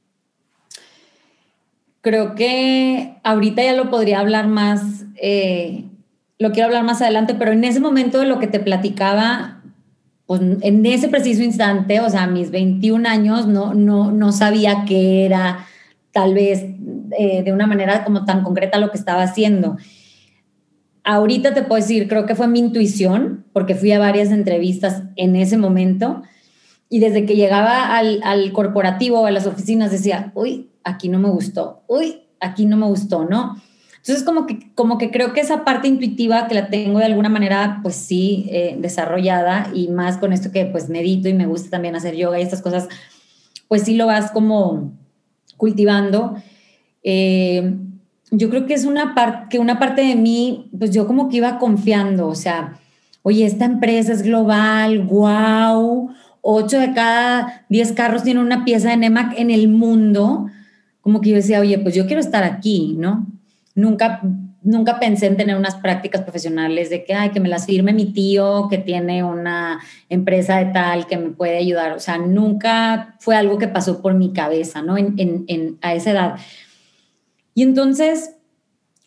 Creo 2.02 2.36
que 2.36 3.18
ahorita 3.24 3.64
ya 3.64 3.74
lo 3.74 3.90
podría 3.90 4.20
hablar 4.20 4.48
más, 4.48 5.06
eh, 5.16 5.86
lo 6.38 6.52
quiero 6.52 6.68
hablar 6.68 6.84
más 6.84 7.02
adelante, 7.02 7.34
pero 7.34 7.52
en 7.52 7.64
ese 7.64 7.80
momento 7.80 8.20
de 8.20 8.28
lo 8.28 8.38
que 8.38 8.48
te 8.48 8.60
platicaba, 8.60 9.55
pues 10.26 10.42
en 10.42 10.86
ese 10.86 11.08
preciso 11.08 11.44
instante, 11.44 12.00
o 12.00 12.10
sea, 12.10 12.24
a 12.24 12.28
mis 12.28 12.50
21 12.50 13.08
años, 13.08 13.48
no, 13.48 13.74
no, 13.74 14.12
no 14.12 14.32
sabía 14.32 14.86
qué 14.88 15.26
era 15.26 15.68
tal 16.12 16.34
vez 16.34 16.66
eh, 17.18 17.44
de 17.44 17.52
una 17.54 17.68
manera 17.68 18.04
como 18.04 18.26
tan 18.26 18.44
concreta 18.44 18.80
lo 18.80 18.90
que 18.90 18.98
estaba 18.98 19.22
haciendo. 19.22 19.78
Ahorita 21.04 21.54
te 21.54 21.62
puedo 21.62 21.80
decir, 21.80 22.08
creo 22.08 22.26
que 22.26 22.34
fue 22.34 22.48
mi 22.48 22.60
intuición, 22.60 23.46
porque 23.54 23.76
fui 23.76 23.92
a 23.92 24.00
varias 24.00 24.32
entrevistas 24.32 25.04
en 25.16 25.36
ese 25.36 25.58
momento 25.58 26.24
y 26.90 27.00
desde 27.00 27.26
que 27.26 27.36
llegaba 27.36 27.96
al, 27.96 28.22
al 28.24 28.52
corporativo, 28.52 29.26
a 29.26 29.32
las 29.32 29.46
oficinas, 29.46 29.92
decía, 29.92 30.32
uy, 30.34 30.72
aquí 30.84 31.10
no 31.10 31.20
me 31.20 31.30
gustó, 31.30 31.84
uy, 31.88 32.22
aquí 32.40 32.66
no 32.66 32.78
me 32.78 32.88
gustó, 32.88 33.26
¿no? 33.26 33.62
Entonces, 34.06 34.24
como 34.24 34.46
que, 34.46 34.72
como 34.76 35.00
que 35.00 35.10
creo 35.10 35.34
que 35.34 35.42
esa 35.42 35.66
parte 35.66 35.88
intuitiva 35.88 36.48
que 36.48 36.54
la 36.54 36.70
tengo 36.70 37.00
de 37.00 37.06
alguna 37.06 37.28
manera, 37.28 37.80
pues 37.82 37.96
sí, 37.96 38.48
eh, 38.52 38.76
desarrollada 38.78 39.72
y 39.74 39.88
más 39.88 40.18
con 40.20 40.32
esto 40.32 40.52
que 40.52 40.64
pues 40.68 40.90
medito 40.90 41.28
y 41.28 41.34
me 41.34 41.48
gusta 41.48 41.72
también 41.72 41.96
hacer 41.96 42.16
yoga 42.16 42.40
y 42.40 42.44
estas 42.44 42.62
cosas, 42.62 42.88
pues 43.68 43.82
sí 43.82 43.96
lo 43.96 44.06
vas 44.06 44.30
como 44.30 44.94
cultivando. 45.58 46.36
Eh, 47.02 47.74
yo 48.30 48.52
creo 48.52 48.68
que 48.68 48.76
es 48.76 48.86
una 48.86 49.16
parte, 49.16 49.48
que 49.50 49.58
una 49.58 49.80
parte 49.80 50.04
de 50.04 50.16
mí, 50.16 50.70
pues 50.78 50.92
yo 50.92 51.08
como 51.08 51.28
que 51.28 51.38
iba 51.38 51.58
confiando, 51.58 52.28
o 52.28 52.36
sea, 52.36 52.80
oye, 53.24 53.44
esta 53.44 53.66
empresa 53.66 54.14
es 54.14 54.22
global, 54.22 55.00
wow, 55.00 56.12
ocho 56.42 56.80
de 56.80 56.94
cada 56.94 57.66
diez 57.70 57.92
carros 57.92 58.22
tienen 58.22 58.44
una 58.44 58.66
pieza 58.66 58.92
de 58.92 58.98
NEMAC 58.98 59.40
en 59.40 59.50
el 59.50 59.68
mundo, 59.68 60.46
como 61.02 61.22
que 61.22 61.32
yo 61.32 61.38
decía, 61.38 61.60
oye, 61.60 61.80
pues 61.80 61.96
yo 61.96 62.06
quiero 62.06 62.22
estar 62.22 62.44
aquí, 62.44 62.96
¿no? 63.00 63.26
Nunca, 63.76 64.22
nunca 64.64 65.00
pensé 65.00 65.28
en 65.28 65.38
tener 65.38 65.56
unas 65.56 65.76
prácticas 65.76 66.22
profesionales 66.22 66.90
de 66.90 67.04
que, 67.04 67.14
ay, 67.14 67.30
que 67.30 67.40
me 67.40 67.50
las 67.50 67.66
firme 67.66 67.94
mi 67.94 68.12
tío 68.12 68.68
que 68.70 68.78
tiene 68.78 69.24
una 69.24 69.80
empresa 70.10 70.58
de 70.58 70.72
tal 70.72 71.06
que 71.06 71.18
me 71.18 71.30
puede 71.30 71.58
ayudar. 71.58 71.92
O 71.92 72.00
sea, 72.00 72.18
nunca 72.18 73.16
fue 73.20 73.36
algo 73.36 73.58
que 73.58 73.68
pasó 73.68 74.02
por 74.02 74.16
mi 74.16 74.34
cabeza, 74.34 74.82
¿no? 74.82 74.98
En, 74.98 75.78
a 75.82 75.94
esa 75.94 76.12
edad. 76.12 76.36
Y 77.54 77.64
entonces, 77.64 78.32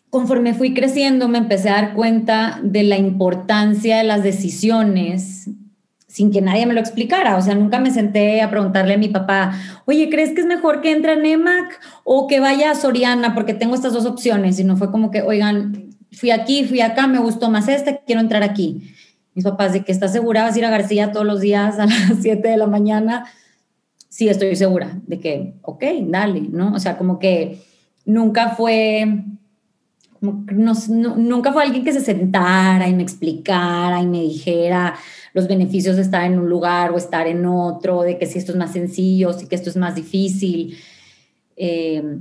conforme 0.09 0.53
fui 0.53 0.73
creciendo, 0.73 1.27
me 1.27 1.39
empecé 1.39 1.69
a 1.69 1.81
dar 1.81 1.93
cuenta 1.93 2.59
de 2.63 2.83
la 2.83 2.97
importancia 2.97 3.97
de 3.97 4.03
las 4.03 4.23
decisiones 4.23 5.49
sin 6.19 6.31
que 6.31 6.41
nadie 6.41 6.65
me 6.65 6.73
lo 6.73 6.81
explicara. 6.81 7.37
O 7.37 7.41
sea, 7.41 7.55
nunca 7.55 7.79
me 7.79 7.91
senté 7.91 8.41
a 8.41 8.49
preguntarle 8.49 8.95
a 8.95 8.97
mi 8.97 9.07
papá, 9.07 9.53
oye, 9.85 10.09
¿crees 10.09 10.31
que 10.31 10.41
es 10.41 10.47
mejor 10.47 10.81
que 10.81 10.91
entre 10.91 11.13
a 11.13 11.15
NEMAC 11.15 11.79
o 12.03 12.27
que 12.27 12.41
vaya 12.41 12.71
a 12.71 12.75
Soriana? 12.75 13.33
Porque 13.33 13.53
tengo 13.53 13.73
estas 13.73 13.93
dos 13.93 14.05
opciones. 14.05 14.59
Y 14.59 14.65
no 14.65 14.75
fue 14.75 14.91
como 14.91 15.11
que, 15.11 15.21
oigan, 15.21 15.95
fui 16.11 16.31
aquí, 16.31 16.65
fui 16.65 16.81
acá, 16.81 17.07
me 17.07 17.19
gustó 17.19 17.49
más 17.49 17.69
este, 17.69 18.01
quiero 18.05 18.19
entrar 18.19 18.43
aquí. 18.43 18.93
Mis 19.33 19.45
papás, 19.45 19.71
de 19.71 19.85
que 19.85 19.93
estás 19.93 20.11
segura, 20.11 20.43
vas 20.43 20.55
a 20.55 20.59
ir 20.59 20.65
a 20.65 20.69
García 20.69 21.13
todos 21.13 21.25
los 21.25 21.39
días 21.39 21.79
a 21.79 21.85
las 21.85 22.17
7 22.19 22.45
de 22.45 22.57
la 22.57 22.67
mañana. 22.67 23.23
sí 24.09 24.27
estoy 24.27 24.57
segura 24.57 24.99
de 25.07 25.21
que, 25.21 25.53
ok, 25.61 25.85
dale, 26.01 26.41
¿no? 26.51 26.73
O 26.73 26.79
sea, 26.79 26.97
como 26.97 27.17
que 27.17 27.61
nunca 28.03 28.49
fue, 28.49 29.23
nunca 30.21 31.53
fue 31.53 31.63
alguien 31.63 31.83
que 31.83 31.93
se 31.93 32.01
sentara 32.01 32.87
y 32.87 32.93
me 32.93 33.03
explicara 33.03 34.01
y 34.01 34.07
me 34.07 34.21
dijera 34.21 34.95
los 35.33 35.47
beneficios 35.47 35.95
de 35.95 36.01
estar 36.01 36.23
en 36.23 36.39
un 36.39 36.49
lugar 36.49 36.91
o 36.91 36.97
estar 36.97 37.27
en 37.27 37.45
otro, 37.45 38.01
de 38.01 38.17
que 38.17 38.25
si 38.25 38.39
esto 38.39 38.51
es 38.51 38.57
más 38.57 38.73
sencillo, 38.73 39.33
si 39.33 39.47
que 39.47 39.55
esto 39.55 39.69
es 39.69 39.77
más 39.77 39.95
difícil. 39.95 40.77
Eh, 41.55 42.17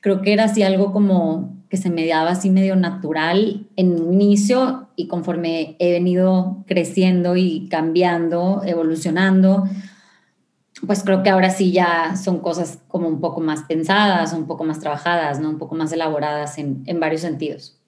creo 0.00 0.22
que 0.22 0.32
era 0.32 0.44
así 0.44 0.62
algo 0.62 0.92
como 0.92 1.56
que 1.68 1.76
se 1.76 1.90
me 1.90 2.06
daba 2.06 2.30
así 2.30 2.50
medio 2.50 2.76
natural 2.76 3.66
en 3.76 4.00
un 4.00 4.14
inicio 4.20 4.88
y 4.94 5.08
conforme 5.08 5.76
he 5.78 5.92
venido 5.92 6.64
creciendo 6.66 7.36
y 7.36 7.68
cambiando, 7.68 8.62
evolucionando, 8.64 9.64
pues 10.84 11.02
creo 11.02 11.22
que 11.22 11.30
ahora 11.30 11.50
sí 11.50 11.72
ya 11.72 12.16
son 12.16 12.40
cosas 12.40 12.80
como 12.88 13.08
un 13.08 13.20
poco 13.20 13.40
más 13.40 13.62
pensadas, 13.62 14.32
un 14.32 14.46
poco 14.46 14.64
más 14.64 14.80
trabajadas, 14.80 15.40
¿no? 15.40 15.50
Un 15.50 15.58
poco 15.58 15.74
más 15.74 15.92
elaboradas 15.92 16.58
en, 16.58 16.82
en 16.86 17.00
varios 17.00 17.22
sentidos. 17.22 17.80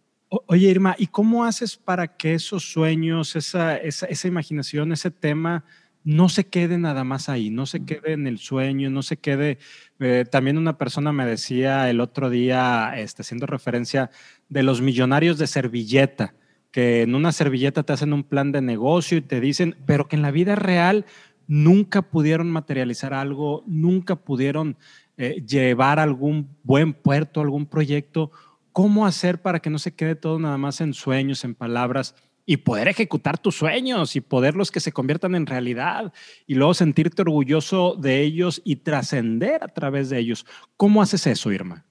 Oye, 0.47 0.68
Irma, 0.68 0.95
¿y 0.99 1.07
cómo 1.07 1.45
haces 1.45 1.76
para 1.76 2.16
que 2.16 2.35
esos 2.35 2.71
sueños, 2.71 3.35
esa, 3.35 3.76
esa, 3.76 4.07
esa, 4.07 4.28
imaginación, 4.28 4.92
ese 4.92 5.11
tema, 5.11 5.64
no 6.04 6.28
se 6.28 6.47
quede 6.47 6.76
nada 6.76 7.02
más 7.02 7.30
ahí, 7.30 7.49
no 7.49 7.64
se 7.64 7.85
quede 7.85 8.12
en 8.12 8.26
el 8.26 8.38
sueño, 8.38 8.90
no 8.90 9.02
se 9.02 9.16
quede... 9.16 9.59
Eh, 10.00 10.25
también 10.30 10.59
una 10.59 10.76
persona 10.76 11.12
me 11.12 11.25
decía 11.25 11.88
el 11.88 12.00
otro 12.00 12.28
día, 12.28 12.92
este, 12.97 13.23
haciendo 13.23 13.47
referencia 13.47 14.11
de 14.49 14.62
los 14.62 14.83
millonarios 14.83 15.38
de 15.38 15.47
servilleta, 15.47 16.35
que 16.71 17.02
en 17.02 17.14
una 17.14 17.33
servilleta 17.33 17.83
te 17.83 17.95
hacen 17.95 18.12
un 18.12 18.23
plan 18.23 18.52
de 18.52 18.61
negocio 18.61 19.16
y 19.18 19.23
te 19.23 19.40
dicen, 19.40 19.76
pero 19.87 20.09
que 20.09 20.16
en 20.16 20.23
la 20.23 20.30
vida 20.30 20.54
real 20.57 21.07
nunca 21.49 22.02
pudieron 22.02 22.49
materializar 22.50 23.12
algo, 23.12 23.64
nunca 23.67 24.14
pudieron 24.14 24.76
eh, 25.17 25.43
llevar 25.45 25.99
algún 25.99 26.57
buen 26.62 26.93
puerto, 26.93 27.40
algún 27.40 27.67
proyecto. 27.67 28.31
¿Cómo 28.71 29.05
hacer 29.05 29.43
para 29.43 29.59
que 29.59 29.71
no 29.71 29.81
se 29.81 29.95
quede 29.95 30.14
todo 30.14 30.38
nada 30.38 30.59
más 30.59 30.81
en 30.81 30.95
sueños, 30.95 31.43
en 31.43 31.57
palabras? 31.57 32.14
y 32.50 32.57
poder 32.57 32.88
ejecutar 32.88 33.37
tus 33.37 33.57
sueños 33.57 34.17
y 34.17 34.23
poderlos 34.23 34.71
que 34.71 34.81
se 34.81 34.90
conviertan 34.90 35.35
en 35.35 35.45
realidad 35.45 36.14
y 36.47 36.55
luego 36.55 36.73
sentirte 36.73 37.21
orgulloso 37.21 37.95
de 37.95 38.23
ellos 38.23 38.62
y 38.64 38.76
trascender 38.76 39.62
a 39.62 39.69
través 39.69 40.09
de 40.09 40.19
ellos. 40.19 40.47
¿Cómo 40.78 41.02
haces 41.02 41.26
eso, 41.26 41.52
Irma? 41.52 41.85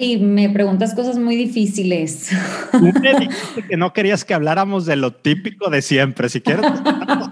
Y 0.00 0.16
me 0.18 0.48
preguntas 0.48 0.94
cosas 0.94 1.18
muy 1.18 1.34
difíciles. 1.34 2.30
me 2.80 3.18
dijiste 3.18 3.64
que 3.68 3.76
no 3.76 3.92
querías 3.92 4.24
que 4.24 4.32
habláramos 4.32 4.86
de 4.86 4.94
lo 4.94 5.12
típico 5.12 5.70
de 5.70 5.82
siempre. 5.82 6.28
Si 6.28 6.40
quieres, 6.40 6.66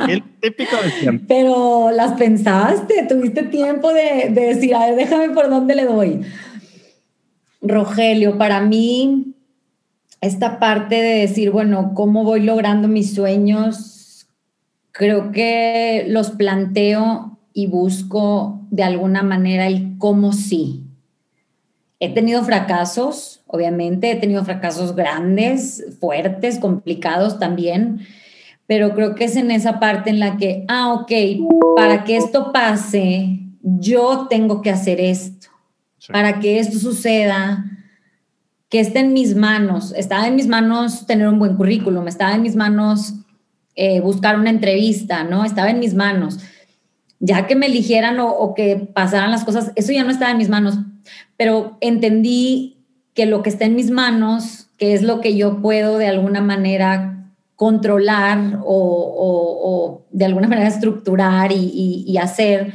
el 0.09 0.25
típico 0.41 0.75
de 0.83 0.91
siempre. 0.91 1.27
Pero 1.29 1.93
las 1.93 2.15
pensaste, 2.15 3.07
tuviste 3.09 3.45
tiempo 3.45 3.93
de, 3.93 4.31
de 4.31 4.55
decir, 4.55 4.75
a 4.75 4.87
ver, 4.87 4.97
déjame 4.97 5.31
por 5.31 5.49
dónde 5.49 5.77
le 5.77 5.85
doy. 5.85 6.23
Rogelio, 7.63 8.37
para 8.37 8.61
mí, 8.61 9.37
esta 10.21 10.59
parte 10.59 10.97
de 10.97 11.21
decir, 11.21 11.53
bueno, 11.53 11.93
¿cómo 11.95 12.25
voy 12.25 12.43
logrando 12.43 12.89
mis 12.89 13.15
sueños? 13.15 14.27
Creo 14.91 15.31
que 15.31 16.05
los 16.09 16.33
planteo 16.33 17.39
y 17.53 17.69
busco 17.69 18.67
de 18.73 18.83
alguna 18.83 19.23
manera 19.23 19.69
el 19.69 19.99
cómo 19.99 20.33
sí 20.33 20.86
He 21.99 22.11
tenido 22.13 22.45
fracasos, 22.45 23.43
obviamente, 23.47 24.11
he 24.11 24.17
tenido 24.17 24.45
fracasos 24.45 24.95
grandes, 24.95 25.85
fuertes, 25.99 26.59
complicados 26.59 27.39
también, 27.39 28.07
pero 28.67 28.95
creo 28.95 29.15
que 29.15 29.25
es 29.25 29.37
en 29.37 29.51
esa 29.51 29.81
parte 29.81 30.11
en 30.11 30.21
la 30.21 30.37
que, 30.37 30.65
ah, 30.69 30.93
ok, 30.93 31.13
para 31.77 32.05
que 32.05 32.17
esto 32.17 32.53
pase, 32.53 33.41
yo 33.63 34.27
tengo 34.29 34.61
que 34.61 34.71
hacer 34.71 35.01
esto. 35.01 35.49
Para 36.13 36.39
que 36.39 36.59
esto 36.59 36.79
suceda, 36.79 37.65
que 38.69 38.81
esté 38.81 39.01
en 39.01 39.13
mis 39.13 39.35
manos. 39.35 39.93
Estaba 39.97 40.27
en 40.27 40.37
mis 40.37 40.47
manos 40.47 41.07
tener 41.07 41.29
un 41.29 41.39
buen 41.39 41.57
currículum, 41.57 42.07
estaba 42.09 42.35
en 42.35 42.43
mis 42.43 42.57
manos 42.57 43.15
eh, 43.75 44.01
buscar 44.01 44.39
una 44.39 44.51
entrevista, 44.51 45.25
¿no? 45.25 45.45
Estaba 45.45 45.71
en 45.71 45.79
mis 45.79 45.95
manos. 45.95 46.39
Ya 47.19 47.47
que 47.47 47.57
me 47.57 47.67
eligieran 47.67 48.19
o, 48.21 48.29
o 48.29 48.55
que 48.55 48.77
pasaran 48.77 49.31
las 49.31 49.45
cosas, 49.45 49.73
eso 49.75 49.93
ya 49.93 50.05
no 50.05 50.11
estaba 50.11 50.31
en 50.31 50.39
mis 50.39 50.49
manos, 50.49 50.79
pero 51.37 51.77
entendí 51.81 52.77
que 53.15 53.27
lo 53.27 53.43
que 53.43 53.51
está 53.51 53.65
en 53.65 53.75
mis 53.75 53.91
manos, 53.91 54.69
que 54.77 54.95
es 54.95 55.03
lo 55.03 55.21
que 55.21 55.37
yo 55.37 55.63
puedo 55.63 55.99
de 55.99 56.07
alguna 56.07 56.41
manera 56.41 57.33
controlar 57.57 58.61
o, 58.65 60.05
de 60.11 60.25
alguna 60.27 60.49
manera 60.49 60.69
estructurar 60.69 61.51
y, 61.53 62.17
hacer, 62.19 62.75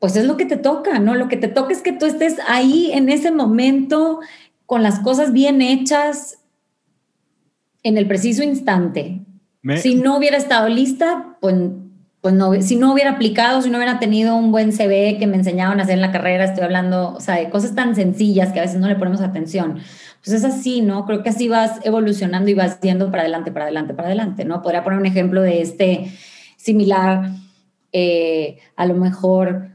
pues 0.00 0.16
es 0.16 0.26
lo 0.26 0.36
que 0.36 0.44
te 0.44 0.56
toca, 0.56 0.98
¿no? 0.98 1.14
Lo 1.14 1.28
que 1.28 1.36
te 1.36 1.48
toca 1.48 1.72
es 1.72 1.82
que 1.82 1.92
tú 1.92 2.06
estés 2.06 2.36
ahí 2.48 2.90
en 2.92 3.08
ese 3.08 3.30
momento 3.30 4.20
con 4.66 4.82
las 4.82 4.98
cosas 4.98 5.32
bien 5.32 5.62
hechas 5.62 6.40
en 7.82 7.96
el 7.96 8.08
preciso 8.08 8.42
instante. 8.42 9.22
Si 9.80 9.96
no 9.96 10.16
hubiera 10.16 10.36
estado 10.36 10.68
lista, 10.68 11.36
pues 11.40 11.54
pues 12.26 12.34
no, 12.34 12.60
si 12.60 12.74
no 12.74 12.92
hubiera 12.92 13.12
aplicado, 13.12 13.62
si 13.62 13.70
no 13.70 13.78
hubiera 13.78 14.00
tenido 14.00 14.34
un 14.34 14.50
buen 14.50 14.72
CV 14.72 15.16
que 15.16 15.28
me 15.28 15.36
enseñaban 15.36 15.78
a 15.78 15.84
hacer 15.84 15.94
en 15.94 16.00
la 16.00 16.10
carrera, 16.10 16.42
estoy 16.42 16.64
hablando, 16.64 17.14
o 17.14 17.20
sea, 17.20 17.36
de 17.36 17.48
cosas 17.50 17.76
tan 17.76 17.94
sencillas 17.94 18.52
que 18.52 18.58
a 18.58 18.62
veces 18.62 18.80
no 18.80 18.88
le 18.88 18.96
ponemos 18.96 19.20
atención. 19.20 19.78
Pues 20.24 20.34
es 20.34 20.42
así, 20.42 20.80
¿no? 20.80 21.06
Creo 21.06 21.22
que 21.22 21.28
así 21.28 21.46
vas 21.46 21.78
evolucionando 21.84 22.50
y 22.50 22.54
vas 22.54 22.80
yendo 22.80 23.12
para 23.12 23.22
adelante, 23.22 23.52
para 23.52 23.66
adelante, 23.66 23.94
para 23.94 24.08
adelante, 24.08 24.44
¿no? 24.44 24.60
Podría 24.60 24.82
poner 24.82 24.98
un 24.98 25.06
ejemplo 25.06 25.40
de 25.40 25.62
este 25.62 26.10
similar, 26.56 27.30
eh, 27.92 28.58
a 28.74 28.86
lo 28.86 28.94
mejor 28.94 29.68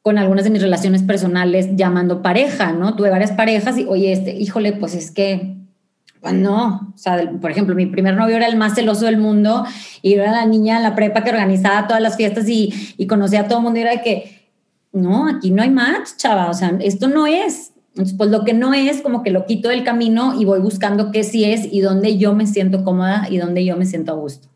con 0.00 0.16
algunas 0.16 0.44
de 0.44 0.50
mis 0.50 0.62
relaciones 0.62 1.02
personales 1.02 1.76
llamando 1.76 2.22
pareja, 2.22 2.72
¿no? 2.72 2.96
Tuve 2.96 3.10
varias 3.10 3.32
parejas 3.32 3.76
y, 3.76 3.84
oye, 3.84 4.12
este, 4.12 4.34
híjole, 4.34 4.72
pues 4.72 4.94
es 4.94 5.10
que 5.10 5.57
pues 6.20 6.34
no, 6.34 6.92
o 6.94 6.98
sea, 6.98 7.30
por 7.40 7.50
ejemplo, 7.50 7.74
mi 7.74 7.86
primer 7.86 8.14
novio 8.14 8.36
era 8.36 8.46
el 8.46 8.56
más 8.56 8.74
celoso 8.74 9.06
del 9.06 9.18
mundo 9.18 9.64
y 10.02 10.14
era 10.14 10.32
la 10.32 10.46
niña 10.46 10.78
en 10.78 10.82
la 10.82 10.94
prepa 10.94 11.22
que 11.22 11.30
organizaba 11.30 11.86
todas 11.86 12.02
las 12.02 12.16
fiestas 12.16 12.48
y, 12.48 12.94
y 12.96 13.06
conocía 13.06 13.40
a 13.40 13.48
todo 13.48 13.58
el 13.58 13.64
mundo 13.64 13.78
y 13.78 13.82
era 13.82 13.92
de 13.92 14.02
que, 14.02 14.50
no, 14.92 15.28
aquí 15.28 15.50
no 15.50 15.62
hay 15.62 15.70
match, 15.70 16.16
chava, 16.16 16.50
o 16.50 16.54
sea, 16.54 16.76
esto 16.80 17.08
no 17.08 17.26
es. 17.26 17.72
Entonces, 17.90 18.16
pues 18.16 18.30
lo 18.30 18.44
que 18.44 18.52
no 18.52 18.74
es, 18.74 19.00
como 19.00 19.22
que 19.22 19.30
lo 19.30 19.44
quito 19.44 19.68
del 19.68 19.82
camino 19.84 20.40
y 20.40 20.44
voy 20.44 20.60
buscando 20.60 21.10
qué 21.10 21.24
sí 21.24 21.44
es 21.44 21.66
y 21.70 21.80
dónde 21.80 22.16
yo 22.16 22.32
me 22.34 22.46
siento 22.46 22.84
cómoda 22.84 23.26
y 23.28 23.38
dónde 23.38 23.64
yo 23.64 23.76
me 23.76 23.86
siento 23.86 24.12
a 24.12 24.14
gusto. 24.14 24.48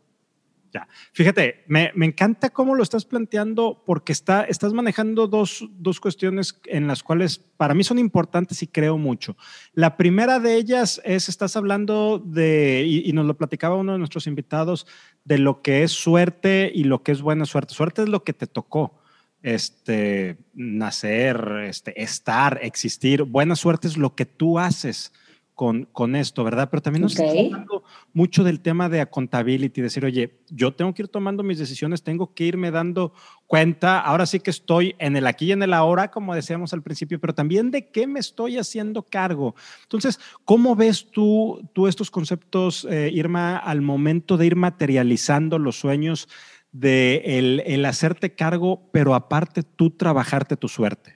Fíjate, 1.11 1.63
me, 1.67 1.91
me, 1.95 2.05
encanta 2.05 2.49
cómo 2.49 2.75
lo 2.75 2.83
estás 2.83 3.05
planteando 3.05 3.83
porque 3.85 4.11
está, 4.11 4.43
estás 4.43 4.73
manejando 4.73 5.27
dos, 5.27 5.67
dos, 5.77 5.99
cuestiones 5.99 6.59
en 6.65 6.87
las 6.87 7.03
cuales 7.03 7.39
para 7.57 7.73
mí 7.73 7.83
son 7.83 7.99
importantes 7.99 8.63
y 8.63 8.67
creo 8.67 8.97
mucho. 8.97 9.37
La 9.73 9.97
primera 9.97 10.39
de 10.39 10.55
ellas 10.55 11.01
es, 11.05 11.29
estás 11.29 11.55
hablando 11.55 12.19
de, 12.19 12.83
y, 12.85 13.09
y, 13.09 13.13
nos 13.13 13.25
lo 13.25 13.37
platicaba 13.37 13.75
uno 13.75 13.93
de 13.93 13.99
nuestros 13.99 14.27
invitados, 14.27 14.87
de 15.23 15.37
lo 15.37 15.61
que 15.61 15.83
es 15.83 15.91
suerte 15.91 16.71
y 16.73 16.85
lo 16.85 17.03
que 17.03 17.11
es 17.11 17.21
buena 17.21 17.45
suerte. 17.45 17.73
Suerte 17.73 18.03
es 18.03 18.09
lo 18.09 18.23
que 18.23 18.33
te 18.33 18.47
tocó. 18.47 18.99
Este, 19.41 20.37
nacer, 20.53 21.65
este, 21.65 22.01
estar, 22.01 22.59
existir. 22.61 23.23
Buena 23.23 23.57
suerte 23.57 23.89
es 23.89 23.97
lo 23.97 24.15
que 24.15 24.25
tú 24.25 24.57
haces 24.57 25.11
con, 25.55 25.85
con 25.91 26.15
esto, 26.15 26.43
¿verdad? 26.43 26.69
Pero 26.71 26.81
también 26.81 27.03
nos 27.03 27.13
okay. 27.13 27.27
está 27.27 27.39
hablando 27.41 27.83
mucho 28.13 28.43
del 28.43 28.59
tema 28.59 28.89
de 28.89 29.01
accountability, 29.01 29.81
decir, 29.81 30.03
oye, 30.03 30.39
yo 30.49 30.73
tengo 30.73 30.93
que 30.93 31.03
ir 31.03 31.07
tomando 31.07 31.43
mis 31.43 31.59
decisiones, 31.59 32.03
tengo 32.03 32.33
que 32.33 32.45
irme 32.45 32.71
dando 32.71 33.13
cuenta, 33.45 33.99
ahora 33.99 34.25
sí 34.25 34.39
que 34.39 34.49
estoy 34.49 34.95
en 34.97 35.15
el 35.15 35.27
aquí 35.27 35.47
y 35.47 35.51
en 35.51 35.61
el 35.61 35.73
ahora, 35.73 36.09
como 36.09 36.33
decíamos 36.33 36.73
al 36.73 36.81
principio, 36.81 37.19
pero 37.19 37.35
también 37.35 37.69
de 37.69 37.89
qué 37.89 38.07
me 38.07 38.19
estoy 38.19 38.57
haciendo 38.57 39.03
cargo. 39.03 39.55
Entonces, 39.83 40.19
¿cómo 40.43 40.75
ves 40.75 41.09
tú, 41.11 41.61
tú 41.73 41.87
estos 41.87 42.09
conceptos, 42.09 42.87
eh, 42.89 43.11
Irma, 43.13 43.57
al 43.57 43.81
momento 43.81 44.37
de 44.37 44.47
ir 44.47 44.55
materializando 44.55 45.59
los 45.59 45.79
sueños 45.79 46.27
de 46.71 47.21
el, 47.25 47.61
el 47.67 47.85
hacerte 47.85 48.33
cargo, 48.33 48.89
pero 48.91 49.13
aparte 49.13 49.61
tú 49.61 49.91
trabajarte 49.91 50.57
tu 50.57 50.67
suerte? 50.67 51.12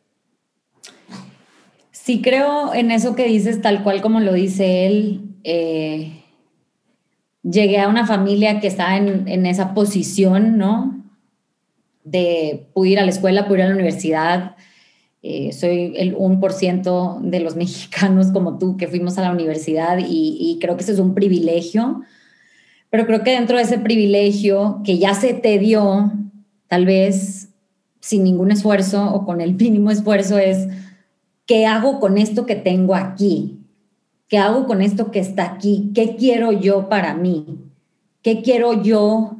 Sí 2.07 2.21
creo 2.21 2.73
en 2.73 2.89
eso 2.91 3.15
que 3.15 3.27
dices, 3.27 3.61
tal 3.61 3.83
cual 3.83 4.01
como 4.01 4.21
lo 4.21 4.31
dice 4.31 4.85
él. 4.85 5.23
Eh, 5.43 6.13
llegué 7.43 7.79
a 7.79 7.89
una 7.89 8.07
familia 8.07 8.61
que 8.61 8.67
estaba 8.67 8.95
en, 8.95 9.45
esa 9.45 9.73
posición, 9.73 10.57
¿no? 10.57 11.03
De 12.05 12.65
pude 12.73 12.91
ir 12.91 12.99
a 12.99 13.03
la 13.03 13.09
escuela, 13.09 13.45
pude 13.45 13.57
ir 13.57 13.63
a 13.65 13.67
la 13.67 13.73
universidad. 13.73 14.55
Eh, 15.21 15.51
soy 15.51 15.95
el 15.97 16.15
1% 16.15 17.19
de 17.19 17.39
los 17.41 17.55
mexicanos 17.57 18.31
como 18.31 18.57
tú 18.57 18.77
que 18.77 18.87
fuimos 18.87 19.17
a 19.17 19.23
la 19.23 19.33
universidad 19.33 19.97
y, 19.97 20.37
y 20.39 20.59
creo 20.61 20.77
que 20.77 20.83
eso 20.83 20.93
es 20.93 20.99
un 20.99 21.13
privilegio. 21.13 22.03
Pero 22.89 23.05
creo 23.05 23.21
que 23.25 23.31
dentro 23.31 23.57
de 23.57 23.63
ese 23.63 23.79
privilegio 23.79 24.79
que 24.85 24.97
ya 24.97 25.13
se 25.13 25.33
te 25.33 25.59
dio, 25.59 26.13
tal 26.69 26.85
vez 26.85 27.49
sin 27.99 28.23
ningún 28.23 28.53
esfuerzo 28.53 29.13
o 29.13 29.25
con 29.25 29.41
el 29.41 29.55
mínimo 29.55 29.91
esfuerzo, 29.91 30.37
es 30.37 30.69
¿qué 31.47 31.65
hago 31.65 31.99
con 31.99 32.17
esto 32.17 32.45
que 32.45 32.55
tengo 32.55 32.93
aquí? 32.93 33.57
¿Qué 34.27 34.37
hago 34.37 34.67
con 34.67 34.81
esto 34.81 35.09
que 35.09 35.19
está 35.19 35.45
aquí? 35.45 35.91
¿Qué 35.95 36.15
quiero 36.17 36.51
yo 36.51 36.89
para 36.89 37.15
mí? 37.15 37.45
¿Qué 38.21 38.41
quiero 38.41 38.83
yo 38.83 39.37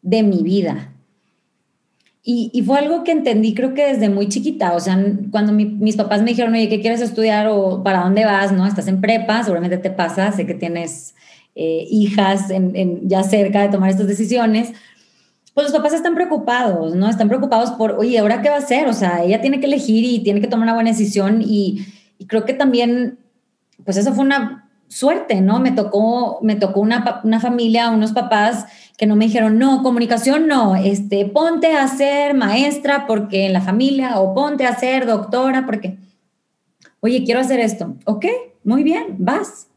de 0.00 0.22
mi 0.22 0.42
vida? 0.42 0.94
Y, 2.22 2.62
fue 2.64 2.78
algo 2.78 3.02
que 3.02 3.10
entendí 3.10 3.54
creo 3.54 3.74
que 3.74 3.86
desde 3.86 4.08
muy 4.08 4.28
chiquita, 4.28 4.74
o 4.74 4.80
sea, 4.80 5.04
cuando 5.32 5.52
mis 5.52 5.96
papás 5.96 6.22
me 6.22 6.30
dijeron, 6.30 6.52
oye, 6.52 6.68
¿qué 6.68 6.80
quieres 6.80 7.00
estudiar 7.00 7.48
o 7.48 7.82
para 7.82 8.02
dónde 8.02 8.24
vas? 8.24 8.52
¿No? 8.52 8.66
Estás 8.66 8.86
en 8.86 9.00
prepa, 9.00 9.42
seguramente 9.42 9.78
te 9.78 9.90
pasa, 9.90 10.30
sé 10.30 10.46
que 10.46 10.54
tienes 10.54 11.14
eh, 11.56 11.86
hijas 11.90 12.52
ya 13.02 13.24
cerca 13.24 13.62
de 13.62 13.70
tomar 13.70 13.90
estas 13.90 14.06
decisiones, 14.06 14.72
pues 15.60 15.72
los 15.72 15.78
papás 15.78 15.92
están 15.92 16.14
preocupados, 16.14 16.94
¿no? 16.94 17.10
Están 17.10 17.28
preocupados 17.28 17.72
por, 17.72 17.92
oye, 17.92 18.18
¿ahora 18.18 18.40
qué 18.40 18.48
va 18.48 18.54
a 18.54 18.60
hacer? 18.60 18.88
O 18.88 18.94
sea, 18.94 19.22
ella 19.22 19.42
tiene 19.42 19.60
que 19.60 19.66
elegir 19.66 20.04
y 20.04 20.20
tiene 20.20 20.40
que 20.40 20.46
tomar 20.46 20.64
una 20.64 20.72
buena 20.72 20.90
decisión 20.90 21.42
y, 21.44 21.84
creo 22.26 22.46
que 22.46 22.54
también, 22.54 23.18
pues 23.84 23.98
eso 23.98 24.14
fue 24.14 24.24
una 24.24 24.70
suerte, 24.88 25.42
¿no? 25.42 25.60
Me 25.60 25.72
tocó, 25.72 26.38
me 26.40 26.56
tocó 26.56 26.80
una, 26.80 27.20
una 27.24 27.40
familia, 27.40 27.90
unos 27.90 28.12
papás 28.12 28.64
que 28.96 29.06
no 29.06 29.16
me 29.16 29.26
dijeron, 29.26 29.58
no, 29.58 29.82
comunicación 29.82 30.46
no, 30.46 30.76
este, 30.76 31.26
ponte 31.26 31.76
a 31.76 31.86
ser 31.88 32.32
maestra 32.32 33.06
porque 33.06 33.44
en 33.44 33.52
la 33.52 33.60
familia, 33.60 34.18
o 34.18 34.32
ponte 34.32 34.64
a 34.64 34.78
ser 34.78 35.04
doctora 35.04 35.66
porque, 35.66 35.98
oye, 37.00 37.22
quiero 37.24 37.40
hacer 37.40 37.60
esto. 37.60 37.96
Ok, 38.06 38.24
muy 38.64 38.82
bien, 38.82 39.16
vas. 39.18 39.68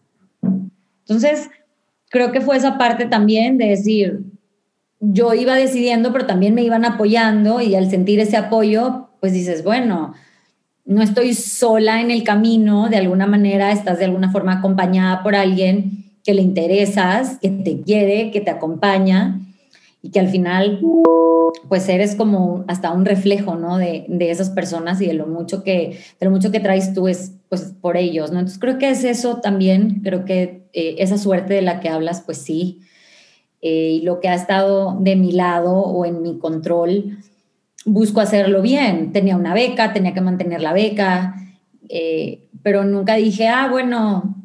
Entonces, 0.42 1.50
creo 2.10 2.32
que 2.32 2.40
fue 2.40 2.56
esa 2.56 2.78
parte 2.78 3.06
también 3.06 3.58
de 3.58 3.68
decir, 3.68 4.33
yo 5.06 5.34
iba 5.34 5.56
decidiendo, 5.56 6.14
pero 6.14 6.26
también 6.26 6.56
me 6.56 6.64
iban 6.64 6.86
apoyando 6.86 7.60
y 7.60 7.76
al 7.76 7.90
sentir 7.90 8.22
ese 8.22 8.38
apoyo, 8.38 9.10
pues 9.20 9.34
dices, 9.34 9.64
bueno, 9.64 10.14
no 10.86 11.02
estoy 11.02 11.34
sola 11.34 12.00
en 12.00 12.10
el 12.10 12.24
camino, 12.24 12.88
de 12.88 12.98
alguna 12.98 13.28
manera 13.28 13.72
estás 13.72 14.00
de 14.00 14.06
alguna 14.06 14.32
forma 14.32 14.54
acompañada 14.54 15.22
por 15.22 15.36
alguien 15.36 16.06
que 16.24 16.34
le 16.34 16.42
interesas, 16.42 17.38
que 17.42 17.50
te 17.50 17.82
quiere, 17.82 18.32
que 18.32 18.40
te 18.40 18.52
acompaña 18.52 19.42
y 20.02 20.10
que 20.10 20.22
al 20.22 20.30
final 20.30 20.80
pues 21.68 21.90
eres 21.90 22.16
como 22.16 22.64
hasta 22.68 22.94
un 22.94 23.06
reflejo, 23.06 23.56
¿no? 23.56 23.78
De, 23.78 24.06
esas 24.20 24.50
personas 24.52 25.02
y 25.02 25.08
de 25.08 25.14
lo 25.14 25.28
mucho 25.28 25.64
que, 25.64 26.00
de 26.20 26.26
lo 26.26 26.32
mucho 26.32 26.52
que 26.52 26.62
traes 26.62 26.94
tú 26.94 27.10
es 27.10 27.34
pues 27.50 27.74
por 27.82 27.98
ellos, 27.98 28.32
¿no? 28.32 28.40
Entonces 28.40 28.60
creo 28.60 28.78
que 28.78 28.90
es 28.90 29.04
eso 29.04 29.42
también, 29.42 30.02
creo 30.02 30.24
que 30.24 30.64
eh, 30.72 30.96
esa 31.00 31.18
suerte 31.18 31.54
de 31.54 31.62
la 31.62 31.82
que 31.82 31.90
hablas, 31.90 32.22
pues 32.22 32.38
sí, 32.38 32.80
eh, 33.66 34.00
y 34.00 34.02
lo 34.02 34.20
que 34.20 34.28
ha 34.28 34.34
estado 34.34 34.98
de 35.00 35.16
mi 35.16 35.32
lado 35.32 35.74
o 35.74 36.06
en 36.06 36.22
mi 36.22 36.38
control, 36.38 37.18
busco 37.86 38.20
hacerlo 38.20 38.62
bien. 38.62 39.14
Tenía 39.14 39.38
una 39.38 39.54
beca, 39.54 39.94
tenía 39.94 40.14
que 40.14 40.20
mantener 40.20 40.62
la 40.62 40.74
beca, 40.74 41.36
eh, 41.88 42.50
pero 42.62 42.84
nunca 42.84 43.16
dije, 43.16 43.48
ah, 43.48 43.70
bueno, 43.72 44.36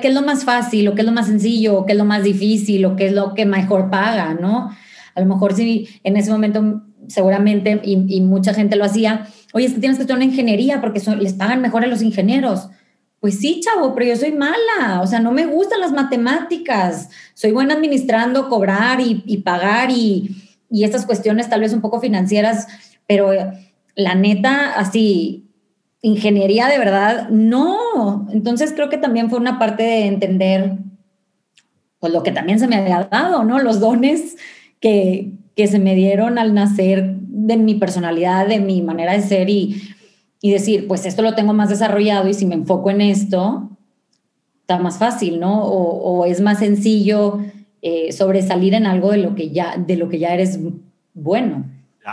qué 0.00 0.08
es 0.08 0.14
lo 0.14 0.22
más 0.22 0.44
fácil, 0.44 0.88
o 0.88 0.94
qué 0.94 1.02
es 1.02 1.06
lo 1.06 1.12
más 1.12 1.26
sencillo, 1.26 1.78
o 1.78 1.84
qué 1.84 1.92
es 1.92 1.98
lo 1.98 2.06
más 2.06 2.24
difícil, 2.24 2.86
o 2.86 2.96
qué 2.96 3.08
es 3.08 3.12
lo 3.12 3.34
que 3.34 3.44
mejor 3.44 3.90
paga, 3.90 4.32
¿no? 4.32 4.70
A 5.14 5.20
lo 5.20 5.26
mejor 5.26 5.52
si 5.52 5.86
en 6.02 6.16
ese 6.16 6.30
momento 6.30 6.82
seguramente, 7.08 7.82
y, 7.84 8.20
mucha 8.22 8.54
gente 8.54 8.76
lo 8.76 8.84
hacía, 8.86 9.26
oye, 9.52 9.66
es 9.66 9.74
que 9.74 9.80
tienes 9.80 9.98
que 9.98 10.04
estudiar 10.04 10.16
una 10.16 10.32
ingeniería 10.32 10.80
porque 10.80 11.02
les 11.20 11.34
pagan 11.34 11.60
mejor 11.60 11.84
a 11.84 11.86
los 11.86 12.00
ingenieros. 12.00 12.70
Pues 13.24 13.38
sí, 13.38 13.60
chavo, 13.60 13.94
pero 13.94 14.04
yo 14.04 14.16
soy 14.16 14.32
mala, 14.32 15.00
o 15.00 15.06
sea, 15.06 15.18
no 15.18 15.32
me 15.32 15.46
gustan 15.46 15.80
las 15.80 15.92
matemáticas, 15.92 17.08
soy 17.32 17.52
buena 17.52 17.72
administrando, 17.72 18.50
cobrar 18.50 19.00
y, 19.00 19.38
pagar 19.38 19.90
y, 19.90 20.36
y 20.68 20.84
estas 20.84 21.06
cuestiones 21.06 21.48
tal 21.48 21.62
vez 21.62 21.72
un 21.72 21.80
poco 21.80 22.02
financieras, 22.02 22.66
pero 23.06 23.30
la 23.94 24.14
neta, 24.14 24.74
así, 24.74 25.48
ingeniería 26.02 26.66
de 26.66 26.76
verdad, 26.76 27.30
no. 27.30 28.28
Entonces 28.30 28.74
creo 28.74 28.90
que 28.90 28.98
también 28.98 29.30
fue 29.30 29.38
una 29.38 29.58
parte 29.58 29.84
de 29.84 30.04
entender 30.04 30.76
pues 32.00 32.12
lo 32.12 32.22
que 32.22 32.30
también 32.30 32.58
se 32.58 32.66
me 32.66 32.76
había 32.76 33.08
dado, 33.10 33.42
¿no? 33.42 33.58
Los 33.58 33.80
dones 33.80 34.36
que, 34.80 35.32
que 35.56 35.66
se 35.66 35.78
me 35.78 35.94
dieron 35.94 36.38
al 36.38 36.52
nacer 36.52 37.16
de 37.16 37.56
mi 37.56 37.76
personalidad, 37.76 38.46
de 38.46 38.60
mi 38.60 38.82
manera 38.82 39.14
de 39.14 39.22
ser 39.22 39.48
y, 39.48 39.93
y 40.44 40.50
decir, 40.50 40.86
pues 40.86 41.06
esto 41.06 41.22
lo 41.22 41.34
tengo 41.34 41.54
más 41.54 41.70
desarrollado 41.70 42.28
y 42.28 42.34
si 42.34 42.44
me 42.44 42.54
enfoco 42.54 42.90
en 42.90 43.00
esto, 43.00 43.70
está 44.60 44.78
más 44.78 44.98
fácil, 44.98 45.40
¿no? 45.40 45.62
O, 45.64 46.26
es 46.26 46.42
más 46.42 46.58
sencillo 46.58 47.40
eh, 47.80 48.12
sobresalir 48.12 48.74
en 48.74 48.84
algo 48.84 49.10
de 49.10 49.16
lo 49.16 49.34
que 49.34 49.48
ya, 49.48 49.78
de 49.78 49.96
lo 49.96 50.10
que 50.10 50.18
ya 50.18 50.34
eres 50.34 50.58
bueno. 51.14 51.64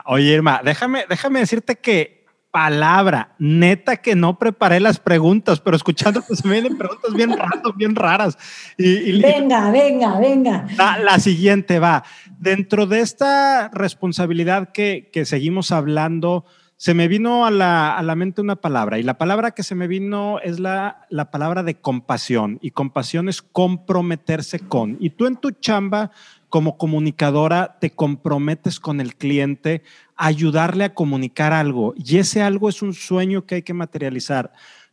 Oye, 0.05 0.31
Irma, 0.31 0.61
déjame, 0.63 1.03
déjame 1.09 1.41
decirte 1.41 1.75
que 1.75 2.23
palabra. 2.51 3.35
Neta 3.37 3.97
que 3.97 4.15
no 4.15 4.39
preparé 4.39 4.79
las 4.79 4.97
preguntas, 4.97 5.59
pero 5.59 5.75
escuchando 5.75 6.21
pues 6.25 6.45
me 6.45 6.53
vienen 6.53 6.77
preguntas 6.77 7.13
bien 7.13 7.37
raras, 7.37 7.61
bien 7.75 7.95
raras. 7.95 8.37
Y, 8.77 9.21
venga, 9.21 9.71
venga, 9.71 10.17
venga. 10.19 10.67
La, 10.77 11.19
siguiente 11.19 11.79
va. 11.79 12.05
Dentro 12.39 12.87
de 12.87 13.01
esta 13.01 13.67
responsabilidad 13.73 14.71
que, 14.71 15.09
que 15.11 15.25
seguimos 15.25 15.73
hablando, 15.73 16.45
se 16.81 16.95
me 16.95 17.07
vino 17.07 17.45
a 17.45 17.51
la, 17.51 17.95
a 17.95 18.01
la, 18.01 18.15
mente 18.15 18.41
una 18.41 18.55
palabra 18.55 18.97
y 18.97 19.03
la 19.03 19.19
palabra 19.19 19.51
que 19.51 19.61
se 19.61 19.75
me 19.75 19.85
vino 19.85 20.39
es 20.39 20.59
la, 20.59 21.05
la 21.11 21.29
palabra 21.29 21.61
de 21.61 21.75
compasión 21.75 22.57
y 22.59 22.71
compasión 22.71 23.29
es 23.29 23.43
comprometerse 23.43 24.57
con. 24.57 24.97
Y 24.99 25.11
tú 25.11 25.27
en 25.27 25.35
tu 25.35 25.51
chamba 25.51 26.09
como 26.49 26.79
comunicadora 26.79 27.77
te 27.79 27.91
comprometes 27.91 28.79
con 28.79 28.99
el 28.99 29.15
cliente 29.15 29.83
ayudarle 30.15 30.85
a 30.85 30.95
comunicar 30.95 31.53
algo 31.53 31.93
y 31.95 32.17
ese 32.17 32.41
algo 32.41 32.67
es 32.67 32.81
un 32.81 32.95
sueño 32.95 33.45
que 33.45 33.53
hay 33.53 33.61
que 33.61 33.75
materializar. 33.75 34.51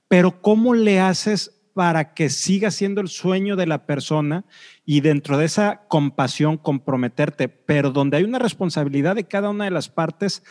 Pero 0.09 0.43
¿cómo 0.43 0.75
le 0.75 1.01
haces 1.01 1.59
para 1.79 2.13
que 2.13 2.29
siga 2.29 2.73
siendo 2.73 3.01
el 3.01 3.07
sueño 3.07 3.55
de 3.55 3.69
la 3.69 3.87
persona 3.87 4.45
y 4.85 5.01
dentro 5.01 5.39
de 5.39 5.45
esa 5.45 5.83
compasión 5.87 6.59
comprometerte, 6.59 7.49
pero 7.49 7.93
donde 7.93 8.17
hay 8.17 8.25
una 8.25 8.41
responsabilidad 8.41 9.15
de 9.15 9.29
cada 9.29 9.49
una 9.49 9.65
de 9.65 9.71
las 9.71 9.89
partes, 9.89 10.43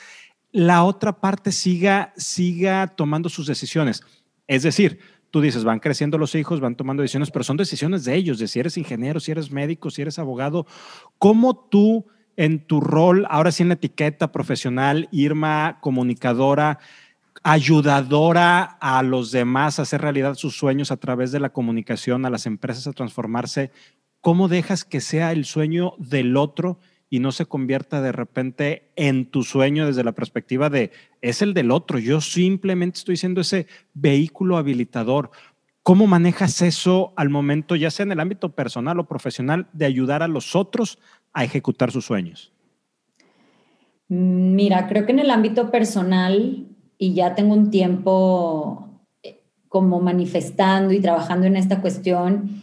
la 0.58 0.84
otra 0.84 1.14
parte 1.14 1.52
siga, 1.52 2.14
siga 2.18 2.88
tomando 2.88 3.30
sus 3.30 3.46
decisiones? 3.46 4.02
Es 4.48 4.64
decir, 4.64 5.00
tú 5.30 5.40
dices, 5.40 5.64
van 5.64 5.80
creciendo 5.80 6.18
los 6.18 6.34
hijos, 6.34 6.60
van 6.60 6.76
tomando 6.76 7.04
decisiones, 7.04 7.30
pero 7.30 7.44
son 7.44 7.58
decisiones 7.58 8.06
de 8.06 8.16
ellos, 8.16 8.40
de 8.40 8.48
si 8.48 8.60
eres 8.60 8.76
ingeniero, 8.76 9.20
si 9.20 9.32
eres 9.32 9.52
médico, 9.52 9.92
si 9.92 10.02
eres 10.02 10.18
abogado. 10.18 10.66
¿Cómo 11.20 11.56
tú 11.56 12.08
en 12.38 12.66
tu 12.66 12.82
rol, 12.82 13.28
ahora 13.30 13.52
sí 13.52 13.62
en 13.62 13.72
etiqueta 13.72 14.32
profesional, 14.32 15.08
Irma, 15.12 15.78
comunicadora, 15.80 16.80
ayudadora 17.44 18.64
a 18.64 19.04
los 19.04 19.32
demás 19.32 19.78
a 19.78 19.84
hacer 19.84 20.02
realidad 20.02 20.34
sus 20.36 20.58
sueños 20.58 20.92
a 20.92 20.98
través 20.98 21.32
de 21.32 21.40
la 21.40 21.50
comunicación, 21.50 22.26
a 22.26 22.32
las 22.32 22.48
empresas 22.48 22.88
a 22.88 22.94
transformarse, 22.94 23.72
¿cómo 24.22 24.48
dejas 24.48 24.84
que 24.84 25.02
sea 25.02 25.32
el 25.32 25.46
sueño 25.46 25.94
del 26.00 26.36
otro 26.36 26.80
y 27.10 27.20
no 27.20 27.32
se 27.32 27.46
convierta 27.46 28.02
de 28.02 28.12
repente 28.12 28.90
en 28.96 29.26
tu 29.26 29.44
sueño 29.44 29.86
desde 29.86 30.04
la 30.04 30.12
perspectiva 30.12 30.70
de 30.70 30.92
es 31.22 31.42
el 31.42 31.54
del 31.54 31.72
otro, 31.72 32.00
yo 32.00 32.22
simplemente 32.22 32.98
estoy 33.00 33.18
siendo 33.18 33.42
ese 33.42 33.68
vehículo 33.94 34.58
habilitador. 34.58 35.32
¿Cómo 35.84 36.06
manejas 36.06 36.62
eso 36.62 37.14
al 37.16 37.30
momento, 37.30 37.76
ya 37.76 37.92
sea 37.92 38.04
en 38.04 38.12
el 38.12 38.20
ámbito 38.20 38.50
personal 38.50 39.00
o 39.00 39.08
profesional, 39.08 39.68
de 39.72 39.86
ayudar 39.86 40.22
a 40.22 40.28
los 40.28 40.56
otros 40.56 41.00
a 41.32 41.46
ejecutar 41.46 41.92
sus 41.92 42.06
sueños? 42.06 42.52
Mira, 44.10 44.88
creo 44.88 45.06
que 45.06 45.14
en 45.14 45.20
el 45.20 45.30
ámbito 45.30 45.72
personal, 45.72 46.68
y 46.98 47.14
ya 47.14 47.36
tengo 47.36 47.54
un 47.54 47.72
tiempo 47.72 49.02
eh, 49.24 49.44
como 49.70 50.02
manifestando 50.02 50.94
y 50.94 51.00
trabajando 51.00 51.46
en 51.46 51.56
esta 51.56 51.80
cuestión, 51.82 52.62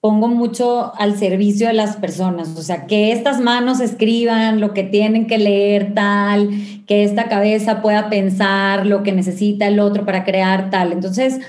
pongo 0.00 0.28
mucho 0.28 0.94
al 0.96 1.18
servicio 1.18 1.66
de 1.66 1.74
las 1.74 1.96
personas, 1.96 2.56
o 2.56 2.62
sea, 2.62 2.86
que 2.86 3.12
estas 3.12 3.38
manos 3.40 3.80
escriban 3.80 4.58
lo 4.58 4.72
que 4.72 4.82
tienen 4.82 5.26
que 5.26 5.36
leer 5.36 5.92
tal, 5.94 6.50
que 6.86 7.04
esta 7.04 7.28
cabeza 7.28 7.82
pueda 7.82 8.08
pensar 8.08 8.86
lo 8.86 9.02
que 9.02 9.12
necesita 9.12 9.66
el 9.66 9.78
otro 9.78 10.06
para 10.06 10.24
crear 10.24 10.70
tal. 10.70 10.92
Entonces, 10.92 11.40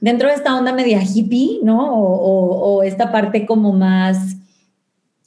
dentro 0.00 0.28
de 0.28 0.34
esta 0.34 0.54
onda 0.54 0.74
media 0.74 1.02
hippie, 1.02 1.60
¿no? 1.62 1.94
O, 1.94 2.82
esta 2.82 3.10
parte 3.10 3.46
como 3.46 3.72
más 3.72 4.36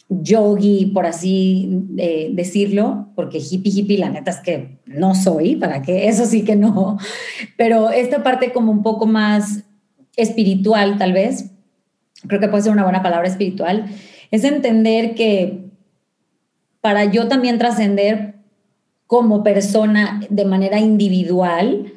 yogi, 0.09 0.91
por 0.93 1.07
así 1.07 1.83
eh, 1.97 2.29
decirlo, 2.33 3.07
porque 3.15 3.39
hippie, 3.39 3.71
hippie, 3.71 3.97
la 3.97 4.09
neta 4.09 4.29
es 4.29 4.37
que 4.37 4.77
no 4.85 5.15
soy, 5.15 5.55
para 5.55 5.81
que 5.81 6.07
eso 6.07 6.25
sí 6.25 6.43
que 6.43 6.55
no, 6.55 6.97
pero 7.57 7.89
esta 7.89 8.21
parte 8.23 8.53
como 8.53 8.71
un 8.71 8.83
poco 8.83 9.07
más 9.07 9.63
espiritual 10.15 10.97
tal 10.97 11.13
vez, 11.13 11.56
creo 12.27 12.39
que 12.39 12.47
puede 12.47 12.63
ser 12.63 12.71
una 12.71 12.83
buena 12.83 13.03
palabra 13.03 13.27
espiritual, 13.27 13.85
es 14.31 14.43
entender 14.43 15.15
que 15.15 15.65
para 16.81 17.05
yo 17.05 17.27
también 17.27 17.57
trascender 17.57 18.35
como 19.07 19.43
persona 19.43 20.21
de 20.29 20.45
manera 20.45 20.79
individual, 20.79 21.93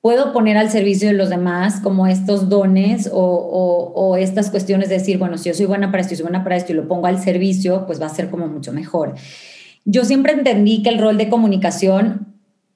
puedo 0.00 0.32
poner 0.32 0.56
al 0.56 0.70
servicio 0.70 1.08
de 1.08 1.14
los 1.14 1.30
demás 1.30 1.80
como 1.80 2.06
estos 2.06 2.48
dones 2.48 3.10
o, 3.12 4.16
estas 4.18 4.50
cuestiones 4.50 4.88
de 4.88 4.98
decir, 4.98 5.18
bueno, 5.18 5.38
si 5.38 5.48
yo 5.48 5.54
soy 5.54 5.66
buena 5.66 5.90
para 5.90 6.02
esto 6.02 6.14
y 6.14 6.16
soy 6.16 6.24
buena 6.24 6.42
para 6.42 6.56
esto 6.56 6.72
y 6.72 6.74
lo 6.74 6.88
pongo 6.88 7.06
al 7.06 7.20
servicio, 7.20 7.86
pues 7.86 8.00
va 8.00 8.06
a 8.06 8.10
ser 8.10 8.30
como 8.30 8.48
mucho 8.48 8.72
mejor. 8.72 9.14
Yo 9.84 10.04
siempre 10.04 10.32
entendí 10.32 10.82
que 10.82 10.90
el 10.90 10.98
rol 10.98 11.16
de 11.16 11.28
comunicación 11.28 12.29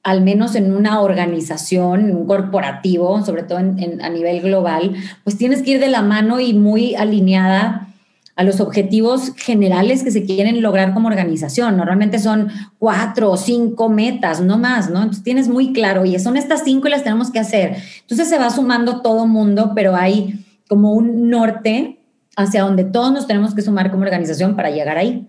al 0.04 0.20
menos 0.20 0.54
en 0.54 0.72
una 0.74 1.00
organización, 1.00 2.10
en 2.10 2.16
un 2.16 2.26
corporativo, 2.26 3.24
sobre 3.24 3.42
todo 3.42 3.58
a 3.58 4.10
nivel 4.10 4.42
global, 4.42 4.94
pues 5.24 5.36
tienes 5.38 5.62
que 5.62 5.72
ir 5.72 5.80
de 5.80 5.88
la 5.88 6.02
mano 6.02 6.40
y 6.40 6.52
muy 6.52 6.94
alineada 6.94 7.88
a 8.36 8.44
los 8.44 8.60
objetivos 8.60 9.32
generales 9.36 10.02
que 10.02 10.10
se 10.10 10.24
quieren 10.24 10.60
lograr 10.60 10.92
como 10.92 11.08
organización. 11.08 11.76
Normalmente 11.76 12.18
son 12.18 12.48
cuatro 12.78 13.30
o 13.30 13.36
cinco 13.36 13.88
metas, 13.88 14.40
no 14.40 14.58
más, 14.58 14.90
¿no? 14.90 14.98
Entonces 14.98 15.22
tienes 15.22 15.48
muy 15.48 15.72
claro, 15.72 16.04
y 16.04 16.18
son 16.18 16.36
estas 16.36 16.64
cinco 16.64 16.88
y 16.88 16.90
las 16.90 17.04
tenemos 17.04 17.30
que 17.30 17.38
hacer. 17.38 17.76
Entonces 18.02 18.28
se 18.28 18.38
va 18.38 18.50
sumando 18.50 19.00
todo 19.00 19.26
mundo, 19.26 19.72
pero 19.74 19.96
hay 19.96 20.44
como 20.68 20.92
un 20.92 21.30
norte 21.30 22.00
hacia 22.36 22.62
donde 22.62 22.84
todos 22.84 23.12
nos 23.12 23.26
tenemos 23.26 23.54
que 23.54 23.62
sumar 23.62 23.90
como 23.90 24.02
organización 24.02 24.56
para 24.56 24.70
llegar 24.70 24.98
ahí. 24.98 25.28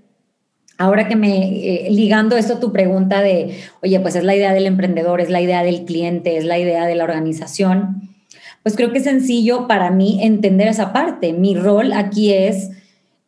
Ahora 0.77 1.07
que 1.07 1.15
me, 1.15 1.85
eh, 1.85 1.87
ligando 1.89 2.35
esto 2.35 2.55
a 2.55 2.59
tu 2.59 2.73
pregunta 2.73 3.21
de, 3.21 3.57
oye, 3.81 3.99
pues 4.01 4.15
es 4.15 4.23
la 4.23 4.35
idea 4.35 4.53
del 4.53 4.65
emprendedor, 4.65 5.21
es 5.21 5.29
la 5.29 5.41
idea 5.41 5.63
del 5.63 5.85
cliente, 5.85 6.37
es 6.37 6.43
la 6.43 6.59
idea 6.59 6.85
de 6.85 6.95
la 6.95 7.05
organización, 7.05 8.09
pues 8.61 8.75
creo 8.75 8.91
que 8.91 8.97
es 8.97 9.03
sencillo 9.03 9.67
para 9.67 9.91
mí 9.91 10.19
entender 10.21 10.67
esa 10.67 10.91
parte. 10.91 11.33
Mi 11.33 11.55
rol 11.55 11.93
aquí 11.93 12.33
es 12.33 12.71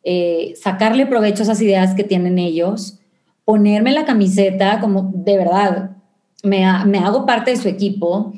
eh, 0.02 0.54
sacarle 0.60 1.06
provecho 1.06 1.42
a 1.42 1.44
esas 1.44 1.62
ideas 1.62 1.94
que 1.94 2.04
tienen 2.04 2.38
ellos, 2.38 2.98
ponerme 3.44 3.92
la 3.92 4.04
camiseta 4.04 4.80
como 4.80 5.12
de 5.14 5.36
verdad, 5.36 5.90
me, 6.42 6.66
me 6.86 6.98
hago 6.98 7.24
parte 7.24 7.52
de 7.52 7.56
su 7.56 7.68
equipo. 7.68 8.32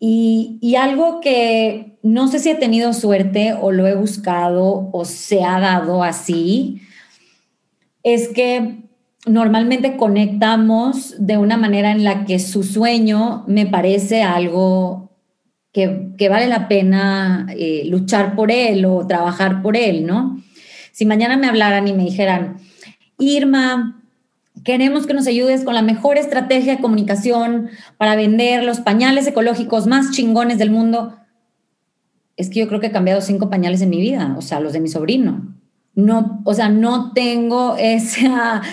Y, 0.00 0.58
y, 0.60 0.74
algo 0.74 1.20
que 1.20 1.98
no 2.02 2.26
sé 2.26 2.40
si 2.40 2.50
he 2.50 2.56
tenido 2.56 2.92
suerte 2.92 3.54
o 3.60 3.70
lo 3.70 3.86
he 3.86 3.94
buscado 3.94 4.88
o 4.90 5.04
se 5.04 5.44
ha 5.44 5.60
dado 5.60 6.02
así, 6.02 6.80
es 8.02 8.28
que 8.28 8.82
normalmente 9.26 9.96
conectamos 9.96 11.14
de 11.18 11.38
una 11.38 11.56
manera 11.56 11.92
en 11.92 12.04
la 12.04 12.24
que 12.24 12.38
su 12.38 12.62
sueño 12.62 13.44
me 13.46 13.66
parece 13.66 14.22
algo 14.22 15.10
que, 15.72 16.28
vale 16.28 16.46
la 16.46 16.68
pena 16.68 17.46
eh, 17.56 17.84
luchar 17.86 18.34
por 18.36 18.50
él 18.50 18.84
o 18.84 19.06
trabajar 19.06 19.62
por 19.62 19.76
él, 19.76 20.06
¿no? 20.06 20.42
Si 20.92 21.06
mañana 21.06 21.36
me 21.36 21.46
hablaran 21.46 21.88
y 21.88 21.94
me 21.94 22.04
dijeran, 22.04 22.58
Irma, 23.18 24.02
queremos 24.64 25.06
que 25.06 25.14
nos 25.14 25.26
ayudes 25.26 25.64
con 25.64 25.74
la 25.74 25.82
mejor 25.82 26.18
estrategia 26.18 26.76
de 26.76 26.82
comunicación 26.82 27.70
para 27.96 28.16
vender 28.16 28.64
los 28.64 28.80
pañales 28.80 29.26
ecológicos 29.26 29.86
más 29.86 30.10
chingones 30.10 30.58
del 30.58 30.70
mundo, 30.70 31.16
es 32.36 32.50
que 32.50 32.60
yo 32.60 32.68
creo 32.68 32.80
que 32.80 32.88
he 32.88 32.92
cambiado 32.92 33.20
cinco 33.20 33.48
pañales 33.48 33.80
en 33.80 33.90
mi 33.90 34.00
vida, 34.00 34.34
o 34.36 34.42
sea, 34.42 34.60
los 34.60 34.72
de 34.72 34.80
mi 34.80 34.88
sobrino. 34.88 35.51
No, 35.94 36.40
o 36.44 36.54
sea, 36.54 36.68
no 36.68 37.12
tengo 37.12 37.76
ese 37.78 38.30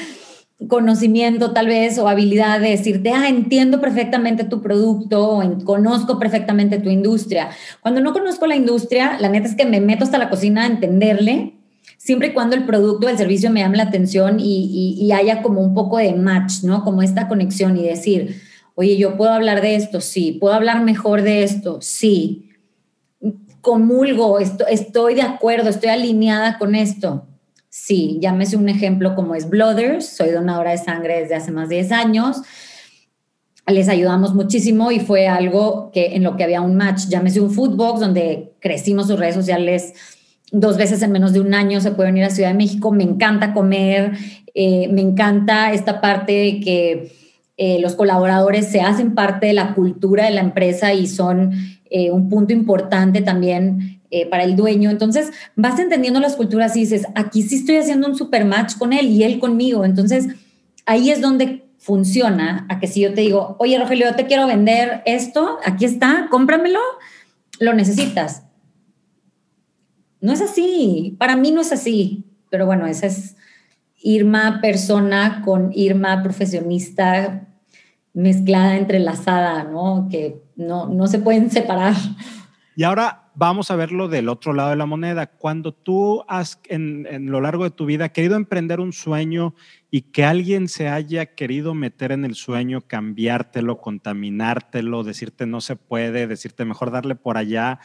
conocimiento 0.68 1.52
tal 1.52 1.68
vez 1.68 1.98
o 1.98 2.08
habilidad 2.08 2.60
de 2.60 2.70
decirte, 2.70 3.12
ah, 3.12 3.28
entiendo 3.28 3.82
perfectamente 3.82 4.44
tu 4.44 4.62
producto 4.62 5.38
o 5.38 5.64
conozco 5.64 6.20
perfectamente 6.20 6.80
tu 6.80 6.90
industria. 6.90 7.50
Cuando 7.82 8.02
no 8.02 8.14
conozco 8.14 8.48
la 8.48 8.56
industria, 8.56 9.18
la 9.20 9.30
neta 9.30 9.48
es 9.48 9.56
que 9.56 9.66
me 9.66 9.82
meto 9.82 10.04
hasta 10.04 10.18
la 10.18 10.30
cocina 10.30 10.64
a 10.64 10.68
entenderle 10.68 11.54
siempre 12.00 12.30
y 12.30 12.34
cuando 12.34 12.56
el 12.56 12.66
producto 12.66 13.08
o 13.08 13.10
el 13.10 13.18
servicio 13.18 13.52
me 13.52 13.60
llame 13.60 13.78
la 13.78 13.84
atención 13.84 14.38
y, 14.40 15.12
haya 15.12 15.42
como 15.42 15.62
un 15.62 15.74
poco 15.74 15.98
de 15.98 16.14
match, 16.14 16.64
¿no? 16.64 16.84
Como 16.84 17.02
esta 17.02 17.28
conexión 17.28 17.78
y 17.78 17.84
decir, 17.84 18.42
oye, 18.76 18.98
yo 18.98 19.18
puedo 19.18 19.32
hablar 19.32 19.62
de 19.62 19.76
esto, 19.76 20.00
sí, 20.02 20.38
puedo 20.40 20.54
hablar 20.54 20.84
mejor 20.84 21.22
de 21.22 21.44
esto, 21.44 21.80
sí, 21.82 22.49
comulgo, 23.70 24.40
estoy 24.40 25.14
de 25.14 25.22
acuerdo, 25.22 25.70
estoy 25.70 25.90
alineada 25.90 26.58
con 26.58 26.74
esto. 26.74 27.28
Sí, 27.70 28.18
llámese 28.20 28.58
un 28.58 28.68
ejemplo 28.68 29.14
como 29.14 29.36
es 29.36 29.48
Blooders, 29.48 30.08
soy 30.08 30.32
donadora 30.32 30.72
de 30.72 30.80
sangre 30.80 31.20
desde 31.20 31.36
hace 31.36 31.52
más 31.52 31.70
de 31.70 31.76
10 31.76 31.92
años. 31.92 32.42
Les 33.68 33.88
ayudamos 33.88 34.34
muchísimo 34.34 34.92
y 34.92 35.00
fue 35.00 35.28
algo 35.28 35.92
que 35.94 36.16
en 36.16 36.24
lo 36.24 36.36
que 36.36 36.44
había 36.44 36.62
un 36.62 36.78
match, 36.78 37.10
llámese 37.10 37.42
un 37.42 37.52
Foodbox, 37.52 38.00
donde 38.00 38.54
crecimos 38.60 39.06
sus 39.06 39.20
redes 39.20 39.36
sociales 39.36 39.94
dos 40.52 40.76
veces 40.76 41.04
en 41.04 41.12
menos 41.12 41.32
de 41.32 41.42
un 41.42 41.54
año 41.54 41.80
se 41.80 41.92
puede 41.92 42.10
venir 42.10 42.24
a 42.24 42.32
Ciudad 42.32 42.50
de 42.50 42.56
México. 42.56 42.92
Me 42.92 43.04
encanta 43.04 43.54
comer, 43.54 44.14
eh, 44.56 44.88
me 44.88 45.02
encanta 45.02 45.74
esta 45.74 46.02
parte 46.02 46.32
de 46.32 46.60
que 46.60 47.12
eh, 47.58 47.80
los 47.82 47.94
colaboradores 47.94 48.68
se 48.72 48.82
hacen 48.82 49.14
parte 49.14 49.46
de 49.46 49.54
la 49.54 49.76
cultura 49.76 50.26
de 50.26 50.32
la 50.32 50.42
empresa 50.42 50.92
y 50.96 51.06
son 51.06 51.52
eh, 51.90 52.12
un 52.12 52.30
punto 52.30 52.54
importante 52.54 53.22
también 53.22 53.98
para 54.32 54.44
el 54.44 54.56
dueño. 54.56 54.90
Entonces 54.90 55.30
vas 55.56 55.78
entendiendo 55.78 56.20
las 56.20 56.36
culturas 56.36 56.76
y 56.76 56.80
dices, 56.80 57.06
aquí 57.14 57.44
sí 57.44 57.58
estoy 57.58 57.76
haciendo 57.76 58.08
un 58.08 58.16
super 58.16 58.44
match 58.44 58.76
con 58.76 58.92
él 58.92 59.06
y 59.06 59.24
él 59.24 59.38
conmigo. 59.38 59.86
Entonces 59.86 60.28
ahí 60.88 61.12
es 61.12 61.22
donde 61.22 61.66
funciona, 61.78 62.66
a 62.70 62.80
que 62.80 62.88
si 62.88 63.02
yo 63.02 63.14
te 63.14 63.22
digo, 63.22 63.56
oye 63.60 63.78
Rogelio, 63.78 64.08
yo 64.08 64.16
te 64.16 64.26
quiero 64.26 64.48
vender 64.48 65.04
esto, 65.06 65.60
aquí 65.64 65.86
está, 65.86 66.28
cómpramelo, 66.32 66.80
lo 67.60 67.74
necesitas 67.74 68.42
no 70.22 70.34
es 70.34 70.42
así, 70.42 71.16
para 71.18 71.36
mí 71.36 71.52
no 71.52 71.62
es 71.62 71.72
así, 71.72 72.26
pero 72.50 72.66
bueno, 72.66 72.86
esa 72.88 73.08
es 73.08 73.36
Irma 74.02 74.60
persona 74.62 75.42
con 75.44 75.72
Irma 75.74 76.24
profesionista 76.24 77.48
mezclada, 78.14 78.78
entrelazada, 78.78 79.64
¿no? 79.64 80.08
Que 80.10 80.42
no, 80.60 80.88
no 80.88 81.08
se 81.08 81.20
pueden 81.20 81.50
separar. 81.50 81.96
Y 82.76 82.84
ahora 82.84 83.32
vamos 83.36 83.72
a 83.72 83.76
verlo 83.76 84.08
del 84.08 84.30
otro 84.30 84.54
lado 84.54 84.70
de 84.70 84.76
la 84.76 84.86
moneda. 84.86 85.28
Cuando 85.28 85.74
tú 85.74 86.24
has, 86.28 86.60
en, 86.70 87.08
en, 87.10 87.32
lo 87.32 87.42
largo 87.42 87.64
de 87.64 87.72
tu 87.72 87.86
vida, 87.86 88.10
querido 88.10 88.36
emprender 88.36 88.80
un 88.80 88.94
sueño 88.94 89.54
y 89.92 90.02
que 90.02 90.24
alguien 90.24 90.68
se 90.68 90.88
haya 90.88 91.26
querido 91.36 91.74
meter 91.74 92.12
en 92.12 92.24
el 92.24 92.36
sueño, 92.36 92.82
cambiártelo, 92.82 93.82
contaminártelo, 93.82 95.04
decirte 95.04 95.46
no 95.46 95.60
se 95.60 95.76
puede, 95.76 96.28
decirte 96.28 96.64
mejor 96.64 96.92
darle 96.92 97.16
por 97.16 97.38
allá, 97.38 97.80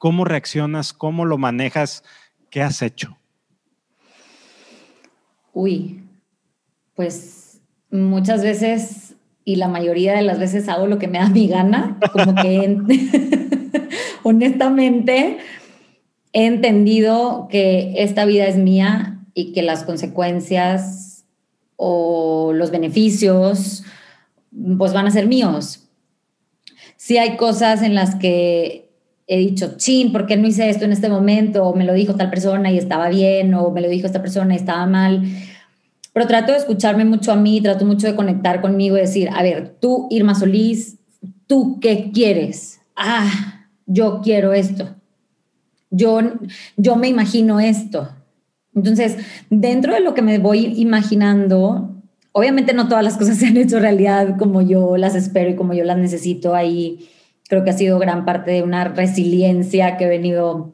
¿Cómo 0.00 0.24
reaccionas? 0.24 0.94
¿Cómo 0.94 1.26
lo 1.26 1.36
manejas? 1.36 2.04
¿Qué 2.48 2.62
has 2.62 2.80
hecho? 2.80 3.18
Uy, 5.52 6.02
pues 6.94 7.60
muchas 7.90 8.42
veces 8.42 9.14
y 9.44 9.56
la 9.56 9.68
mayoría 9.68 10.14
de 10.14 10.22
las 10.22 10.38
veces 10.38 10.68
hago 10.68 10.86
lo 10.86 10.98
que 10.98 11.08
me 11.08 11.18
da 11.18 11.28
mi 11.28 11.48
gana, 11.48 11.98
como 12.12 12.34
que 12.34 12.78
honestamente 14.22 15.38
he 16.32 16.46
entendido 16.46 17.48
que 17.50 17.94
esta 17.96 18.24
vida 18.24 18.46
es 18.46 18.56
mía 18.56 19.20
y 19.34 19.52
que 19.52 19.62
las 19.62 19.84
consecuencias 19.84 21.24
o 21.76 22.52
los 22.54 22.70
beneficios 22.70 23.84
pues 24.78 24.92
van 24.92 25.06
a 25.06 25.10
ser 25.10 25.26
míos. 25.26 25.88
Sí 26.96 27.16
hay 27.18 27.36
cosas 27.36 27.82
en 27.82 27.94
las 27.94 28.14
que 28.16 28.90
he 29.26 29.38
dicho, 29.38 29.74
chin, 29.76 30.12
¿por 30.12 30.26
qué 30.26 30.36
no 30.36 30.48
hice 30.48 30.68
esto 30.68 30.84
en 30.84 30.92
este 30.92 31.08
momento? 31.08 31.64
O 31.64 31.74
me 31.74 31.84
lo 31.84 31.94
dijo 31.94 32.16
tal 32.16 32.30
persona 32.30 32.70
y 32.70 32.78
estaba 32.78 33.08
bien, 33.08 33.54
o 33.54 33.70
me 33.70 33.80
lo 33.80 33.88
dijo 33.88 34.06
esta 34.06 34.20
persona 34.20 34.54
y 34.54 34.56
estaba 34.56 34.86
mal. 34.86 35.22
Pero 36.12 36.26
trato 36.26 36.52
de 36.52 36.58
escucharme 36.58 37.04
mucho 37.04 37.32
a 37.32 37.36
mí, 37.36 37.60
trato 37.60 37.84
mucho 37.84 38.06
de 38.06 38.16
conectar 38.16 38.60
conmigo 38.60 38.96
y 38.96 39.00
decir, 39.00 39.28
a 39.32 39.42
ver, 39.42 39.76
tú, 39.80 40.08
Irma 40.10 40.34
Solís, 40.34 40.98
¿tú 41.46 41.78
qué 41.80 42.10
quieres? 42.12 42.80
Ah, 42.96 43.66
yo 43.86 44.20
quiero 44.22 44.52
esto. 44.52 44.96
Yo, 45.90 46.20
yo 46.76 46.96
me 46.96 47.08
imagino 47.08 47.60
esto. 47.60 48.08
Entonces, 48.74 49.16
dentro 49.50 49.94
de 49.94 50.00
lo 50.00 50.14
que 50.14 50.22
me 50.22 50.38
voy 50.38 50.72
imaginando, 50.76 52.02
obviamente 52.32 52.72
no 52.72 52.88
todas 52.88 53.04
las 53.04 53.16
cosas 53.16 53.36
se 53.38 53.46
han 53.46 53.56
hecho 53.56 53.78
realidad 53.78 54.36
como 54.38 54.62
yo 54.62 54.96
las 54.96 55.14
espero 55.14 55.50
y 55.50 55.56
como 55.56 55.74
yo 55.74 55.84
las 55.84 55.98
necesito 55.98 56.54
ahí 56.54 57.08
creo 57.50 57.64
que 57.64 57.70
ha 57.70 57.76
sido 57.76 57.98
gran 57.98 58.24
parte 58.24 58.52
de 58.52 58.62
una 58.62 58.84
resiliencia 58.84 59.96
que 59.96 60.04
he 60.04 60.08
venido 60.08 60.72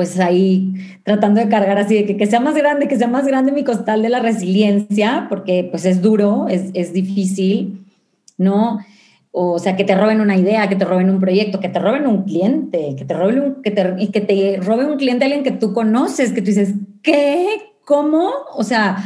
pues 0.00 0.18
ahí 0.18 0.72
tratando 1.04 1.42
de 1.42 1.50
cargar 1.50 1.76
así 1.76 1.94
de 1.94 2.06
que, 2.06 2.16
que 2.16 2.24
sea 2.24 2.40
más 2.40 2.54
grande, 2.54 2.88
que 2.88 2.96
sea 2.96 3.06
más 3.06 3.26
grande 3.26 3.52
mi 3.52 3.64
costal 3.64 4.00
de 4.00 4.08
la 4.08 4.20
resiliencia, 4.20 5.26
porque 5.28 5.68
pues 5.70 5.84
es 5.84 6.00
duro, 6.00 6.46
es, 6.48 6.70
es 6.72 6.94
difícil, 6.94 7.84
¿no? 8.38 8.78
O 9.30 9.58
sea, 9.58 9.76
que 9.76 9.84
te 9.84 9.94
roben 9.94 10.22
una 10.22 10.38
idea, 10.38 10.70
que 10.70 10.76
te 10.76 10.86
roben 10.86 11.10
un 11.10 11.20
proyecto, 11.20 11.60
que 11.60 11.68
te 11.68 11.78
roben 11.78 12.06
un 12.06 12.22
cliente, 12.22 12.94
que 12.96 13.04
te 13.04 13.12
roben 13.12 13.40
un, 13.40 13.62
que 13.62 13.70
te, 13.72 13.94
y 13.98 14.06
que 14.06 14.22
te 14.22 14.56
robe 14.62 14.86
un 14.86 14.96
cliente 14.96 15.26
alguien 15.26 15.44
que 15.44 15.50
tú 15.50 15.74
conoces, 15.74 16.32
que 16.32 16.40
tú 16.40 16.46
dices, 16.46 16.72
¿qué? 17.02 17.46
¿Cómo? 17.84 18.30
O 18.54 18.64
sea, 18.64 19.04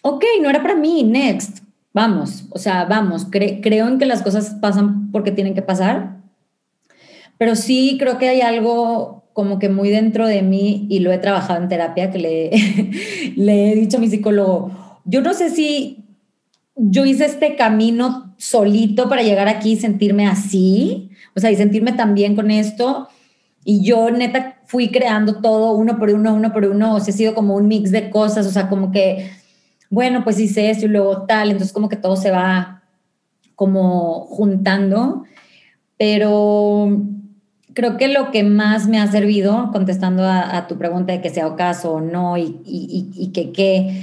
ok, 0.00 0.24
no 0.40 0.48
era 0.48 0.62
para 0.62 0.76
mí, 0.76 1.02
next 1.02 1.58
vamos, 1.92 2.46
o 2.50 2.58
sea, 2.58 2.86
vamos, 2.86 3.26
creo 3.30 3.88
en 3.88 3.98
que 3.98 4.06
las 4.06 4.22
cosas 4.22 4.56
pasan 4.60 5.10
porque 5.12 5.30
tienen 5.30 5.54
que 5.54 5.62
pasar, 5.62 6.16
pero 7.38 7.54
sí 7.56 7.96
creo 7.98 8.18
que 8.18 8.28
hay 8.28 8.42
algo 8.42 9.15
como 9.36 9.58
que 9.58 9.68
muy 9.68 9.90
dentro 9.90 10.26
de 10.26 10.40
mí 10.40 10.86
y 10.88 11.00
lo 11.00 11.12
he 11.12 11.18
trabajado 11.18 11.62
en 11.62 11.68
terapia 11.68 12.10
que 12.10 12.18
le, 12.18 12.50
le 13.36 13.70
he 13.70 13.74
dicho 13.74 13.98
a 13.98 14.00
mi 14.00 14.08
psicólogo, 14.08 14.70
yo 15.04 15.20
no 15.20 15.34
sé 15.34 15.50
si 15.50 16.06
yo 16.74 17.04
hice 17.04 17.26
este 17.26 17.54
camino 17.54 18.34
solito 18.38 19.10
para 19.10 19.22
llegar 19.22 19.46
aquí 19.46 19.72
y 19.72 19.76
sentirme 19.76 20.26
así, 20.26 21.10
o 21.34 21.40
sea, 21.40 21.50
y 21.50 21.56
sentirme 21.56 21.92
tan 21.92 22.14
bien 22.14 22.34
con 22.34 22.50
esto. 22.50 23.08
Y 23.62 23.84
yo 23.84 24.10
neta 24.10 24.62
fui 24.64 24.88
creando 24.88 25.42
todo 25.42 25.72
uno 25.72 25.98
por 25.98 26.08
uno, 26.08 26.32
uno 26.32 26.50
por 26.54 26.64
uno, 26.64 26.94
o 26.94 27.00
sea, 27.00 27.12
ha 27.12 27.16
sido 27.16 27.34
como 27.34 27.56
un 27.56 27.68
mix 27.68 27.90
de 27.90 28.08
cosas, 28.08 28.46
o 28.46 28.50
sea, 28.50 28.70
como 28.70 28.90
que 28.90 29.28
bueno, 29.90 30.24
pues 30.24 30.40
hice 30.40 30.70
esto 30.70 30.86
y 30.86 30.88
luego 30.88 31.26
tal, 31.26 31.50
entonces 31.50 31.74
como 31.74 31.90
que 31.90 31.96
todo 31.96 32.16
se 32.16 32.30
va 32.30 32.84
como 33.54 34.20
juntando, 34.28 35.24
pero 35.98 36.88
creo 37.76 37.98
que 37.98 38.08
lo 38.08 38.30
que 38.30 38.42
más 38.42 38.88
me 38.88 38.98
ha 38.98 39.06
servido, 39.06 39.68
contestando 39.70 40.24
a, 40.24 40.66
tu 40.66 40.78
pregunta 40.78 41.12
de 41.12 41.20
que 41.20 41.28
sea 41.28 41.54
caso 41.56 41.92
o 41.92 42.00
no 42.00 42.38
y, 42.38 42.58
y, 42.64 43.30
que 43.34 43.52
qué, 43.52 44.02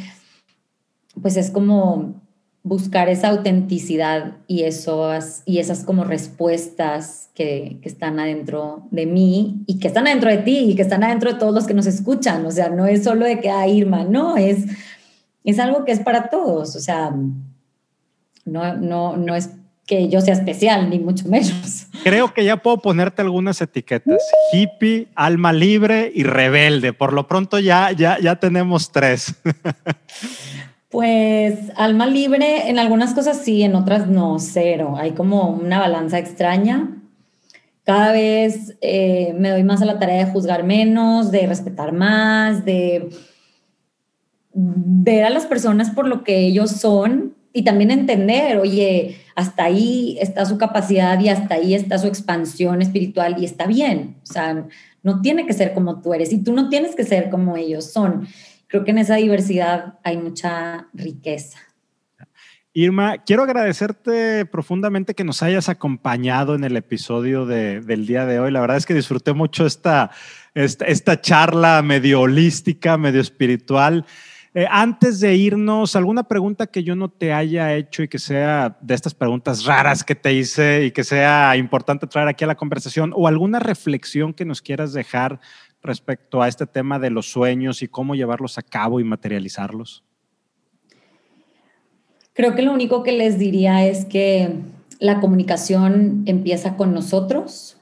pues 1.20 1.38
es 1.38 1.50
como 1.50 2.22
buscar 2.62 3.10
esa 3.10 3.30
autenticidad 3.30 4.38
y, 4.48 4.62
esos, 4.62 5.42
y 5.46 5.58
esas 5.58 5.86
como 5.86 6.04
respuestas 6.04 7.32
que, 7.34 7.80
que, 7.82 7.90
están 7.90 8.20
adentro 8.20 8.84
de 8.92 9.08
mí 9.08 9.64
y 9.66 9.80
que 9.80 9.88
están 9.88 10.06
adentro 10.06 10.30
de 10.30 10.38
ti 10.38 10.60
y 10.60 10.76
que 10.76 10.84
están 10.84 11.04
adentro 11.04 11.34
de 11.34 11.40
todos 11.40 11.56
los 11.56 11.66
que 11.66 11.74
nos 11.74 11.88
escuchan. 11.88 12.46
O 12.46 12.52
sea, 12.52 12.70
no 12.70 12.86
es 12.86 13.04
solo 13.04 13.26
de 13.26 13.40
que, 13.40 13.50
ah, 13.50 13.68
Irma, 13.68 14.04
no, 14.04 14.38
es, 14.38 14.66
es 15.44 15.58
algo 15.58 15.84
que 15.84 15.94
es 15.94 16.00
para 16.00 16.30
todos. 16.30 16.76
O 16.76 16.80
sea, 16.80 17.12
no, 18.46 18.78
no, 18.78 19.18
no 19.18 19.36
es 19.36 19.50
que 19.88 20.10
yo 20.10 20.22
sea 20.22 20.36
especial, 20.36 20.92
ni 20.92 21.00
mucho 21.00 21.28
menos. 21.28 21.88
Creo 22.04 22.34
que 22.34 22.44
ya 22.44 22.58
puedo 22.58 22.78
ponerte 22.78 23.22
algunas 23.22 23.62
etiquetas. 23.62 24.22
Hippie, 24.52 25.08
alma 25.16 25.54
libre 25.54 26.12
y 26.14 26.24
rebelde. 26.24 26.94
Por 26.94 27.14
lo 27.14 27.28
pronto 27.28 27.60
ya, 27.60 27.92
ya, 27.92 28.20
ya 28.20 28.36
tenemos 28.36 28.92
tres. 28.92 29.36
Pues 30.90 31.72
alma 31.76 32.06
libre, 32.06 32.70
en 32.70 32.78
algunas 32.78 33.16
cosas 33.16 33.42
sí, 33.44 33.64
en 33.64 33.74
otras 33.74 34.08
no, 34.08 34.38
cero. 34.38 34.94
Hay 34.96 35.14
como 35.14 35.50
una 35.50 35.80
balanza 35.80 36.20
extraña. 36.20 37.02
Cada 37.84 38.12
vez 38.12 38.78
eh, 38.80 39.34
me 39.40 39.50
doy 39.50 39.64
más 39.64 39.82
a 39.82 39.86
la 39.86 39.98
tarea 39.98 40.24
de 40.24 40.32
juzgar 40.32 40.64
menos, 40.64 41.32
de 41.32 41.48
respetar 41.48 41.94
más, 41.94 42.64
de 42.64 43.10
ver 44.54 45.24
a 45.24 45.32
las 45.32 45.48
personas 45.48 45.90
por 45.90 46.08
lo 46.08 46.24
que 46.24 46.38
ellos 46.38 46.70
son 46.70 47.34
y 47.54 47.64
también 47.64 47.90
entender, 47.90 48.58
oye, 48.58 49.18
hasta 49.36 49.66
ahí 49.66 50.18
está 50.20 50.46
su 50.46 50.58
capacidad 50.58 51.20
y 51.20 51.30
hasta 51.30 51.56
ahí 51.56 51.74
está 51.74 51.98
su 51.98 52.08
expansión 52.08 52.82
espiritual 52.82 53.36
y 53.40 53.46
está 53.46 53.66
bien. 53.66 54.18
O 54.24 54.26
sea, 54.26 54.66
no 55.02 55.22
tiene 55.22 55.46
que 55.46 55.54
ser 55.54 55.74
como 55.74 56.02
tú 56.02 56.14
eres 56.14 56.32
y 56.32 56.44
tú 56.44 56.54
no 56.54 56.70
tienes 56.70 56.96
que 56.96 57.04
ser 57.04 57.30
como 57.30 57.58
ellos 57.58 57.92
son. 57.92 58.28
Creo 58.68 58.84
que 58.84 58.92
en 58.92 58.98
esa 58.98 59.16
diversidad 59.16 60.00
hay 60.04 60.18
mucha 60.18 60.88
riqueza. 60.94 61.60
Irma, 62.76 63.20
quiero 63.20 63.44
agradecerte 63.44 64.48
profundamente 64.48 65.14
que 65.14 65.24
nos 65.24 65.44
hayas 65.44 65.70
acompañado 65.70 66.56
en 66.56 66.64
el 66.64 66.76
episodio 66.76 67.46
del 67.46 68.08
día 68.08 68.26
de 68.26 68.40
hoy. 68.40 68.52
La 68.52 68.62
verdad 68.62 68.78
es 68.78 68.88
que 68.88 68.96
disfruté 68.96 69.34
mucho 69.34 69.68
esta, 69.68 70.10
esta, 70.56 70.86
esta 70.86 71.22
charla 71.22 71.84
medio 71.84 72.22
holística, 72.22 72.98
medio 72.98 73.22
espiritual. 73.22 74.08
Eh, 74.56 74.68
antes 74.70 75.20
de 75.20 75.36
irnos, 75.36 75.96
¿alguna 75.96 76.28
pregunta 76.28 76.68
que 76.68 76.84
yo 76.84 76.96
no 76.96 77.10
te 77.10 77.34
haya 77.34 77.74
hecho 77.74 78.04
y 78.04 78.08
que 78.08 78.20
sea 78.20 78.78
de 78.82 78.94
estas 78.94 79.16
preguntas 79.16 79.66
raras 79.66 80.04
que 80.04 80.14
te 80.14 80.32
hice 80.32 80.86
y 80.86 80.92
que 80.92 81.04
sea 81.04 81.58
importante 81.58 82.06
traer 82.06 82.28
aquí 82.28 82.44
a 82.44 82.48
la 82.48 82.56
conversación 82.56 83.14
o 83.16 83.28
alguna 83.28 83.58
reflexión 83.58 84.32
que 84.32 84.46
nos 84.46 84.62
quieras 84.62 84.94
dejar 84.94 85.40
respecto 85.82 86.44
a 86.44 86.48
este 86.48 86.68
tema 86.68 87.00
de 87.00 87.10
los 87.10 87.32
sueños 87.32 87.82
y 87.82 87.88
cómo 87.88 88.14
llevarlos 88.14 88.60
a 88.60 88.62
cabo 88.62 89.00
y 89.00 89.04
materializarlos? 89.04 90.04
Creo 92.34 92.54
que 92.54 92.62
lo 92.62 92.74
único 92.74 93.02
que 93.02 93.12
les 93.12 93.40
diría 93.40 93.86
es 93.88 94.06
que 94.06 94.60
la 95.00 95.20
comunicación 95.20 96.24
empieza 96.28 96.78
con 96.78 96.94
nosotros, 96.94 97.78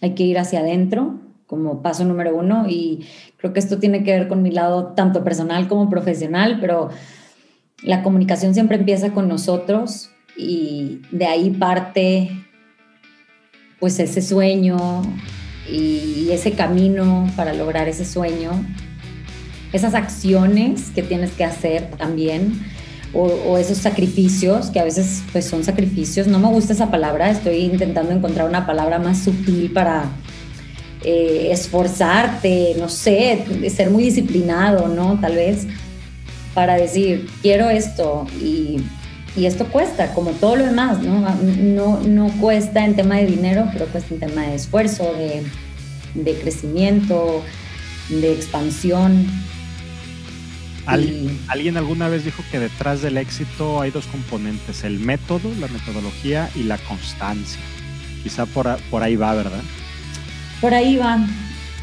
hay 0.00 0.14
que 0.14 0.22
ir 0.22 0.38
hacia 0.38 0.60
adentro 0.60 1.20
como 1.46 1.82
paso 1.82 2.06
número 2.06 2.34
uno 2.34 2.64
y 2.66 3.06
creo 3.42 3.52
que 3.52 3.58
esto 3.58 3.78
tiene 3.78 4.04
que 4.04 4.12
ver 4.12 4.28
con 4.28 4.40
mi 4.40 4.52
lado 4.52 4.92
tanto 4.94 5.24
personal 5.24 5.66
como 5.66 5.90
profesional, 5.90 6.58
pero 6.60 6.90
la 7.82 8.04
comunicación 8.04 8.54
siempre 8.54 8.76
empieza 8.76 9.12
con 9.12 9.26
nosotros 9.26 10.10
y 10.36 11.02
de 11.10 11.26
ahí 11.26 11.50
parte 11.50 12.30
pues 13.80 13.98
ese 13.98 14.22
sueño 14.22 15.02
y 15.68 16.28
ese 16.30 16.52
camino 16.52 17.28
para 17.34 17.52
lograr 17.52 17.88
ese 17.88 18.04
sueño, 18.04 18.52
esas 19.72 19.94
acciones 19.94 20.90
que 20.94 21.02
tienes 21.02 21.32
que 21.32 21.44
hacer 21.44 21.90
también. 21.98 22.64
O, 23.14 23.24
o, 23.24 23.58
esos 23.58 23.76
sacrificios, 23.76 24.70
que 24.70 24.80
a 24.80 24.84
veces 24.84 25.22
pues 25.32 25.44
son 25.44 25.64
sacrificios, 25.64 26.28
no 26.28 26.38
me 26.38 26.48
gusta 26.48 26.72
esa 26.72 26.90
palabra, 26.90 27.28
estoy 27.28 27.56
intentando 27.56 28.10
encontrar 28.10 28.48
una 28.48 28.64
palabra 28.64 28.98
más 28.98 29.18
sutil 29.18 29.70
para, 29.70 30.10
eh, 31.04 31.48
esforzarte, 31.50 32.74
no 32.78 32.88
sé, 32.88 33.44
ser 33.74 33.90
muy 33.90 34.04
disciplinado, 34.04 34.88
¿no? 34.88 35.18
Tal 35.20 35.34
vez 35.34 35.66
para 36.54 36.74
decir, 36.74 37.28
quiero 37.40 37.70
esto 37.70 38.26
y, 38.40 38.76
y, 39.36 39.46
esto 39.46 39.66
cuesta, 39.66 40.12
como 40.14 40.32
todo 40.32 40.56
lo 40.56 40.66
demás, 40.66 41.00
¿no? 41.00 41.20
¿no? 41.42 42.00
No 42.00 42.28
cuesta 42.40 42.84
en 42.84 42.94
tema 42.94 43.16
de 43.16 43.26
dinero, 43.26 43.68
pero 43.72 43.86
cuesta 43.86 44.14
en 44.14 44.20
tema 44.20 44.42
de 44.42 44.54
esfuerzo, 44.54 45.12
de, 45.14 45.42
de 46.14 46.34
crecimiento, 46.38 47.42
de 48.08 48.32
expansión. 48.32 49.26
Alguien 50.84 51.76
alguna 51.76 52.08
vez 52.08 52.24
dijo 52.24 52.42
que 52.50 52.58
detrás 52.58 53.02
del 53.02 53.16
éxito 53.16 53.80
hay 53.80 53.90
dos 53.90 54.06
componentes, 54.06 54.82
el 54.82 54.98
método, 54.98 55.52
la 55.60 55.68
metodología 55.68 56.50
y 56.56 56.64
la 56.64 56.76
constancia. 56.78 57.60
Quizá 58.22 58.46
por, 58.46 58.76
por 58.90 59.02
ahí 59.02 59.16
va, 59.16 59.34
¿verdad? 59.34 59.62
Por 60.62 60.74
ahí 60.74 60.96
va, 60.96 61.18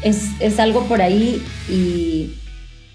es, 0.02 0.58
algo 0.58 0.84
por 0.84 1.02
ahí 1.02 1.42
y 1.68 2.34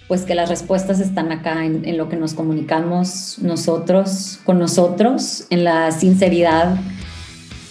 pues 0.07 0.23
que 0.23 0.33
las 0.33 0.49
respuestas 0.49 0.99
están 0.99 1.31
acá 1.31 1.63
en, 1.63 1.95
lo 1.95 2.09
que 2.09 2.15
nos 2.15 2.33
comunicamos 2.33 3.37
nosotros 3.39 4.39
con 4.45 4.57
nosotros, 4.57 5.45
en 5.51 5.63
la 5.63 5.91
sinceridad 5.91 6.75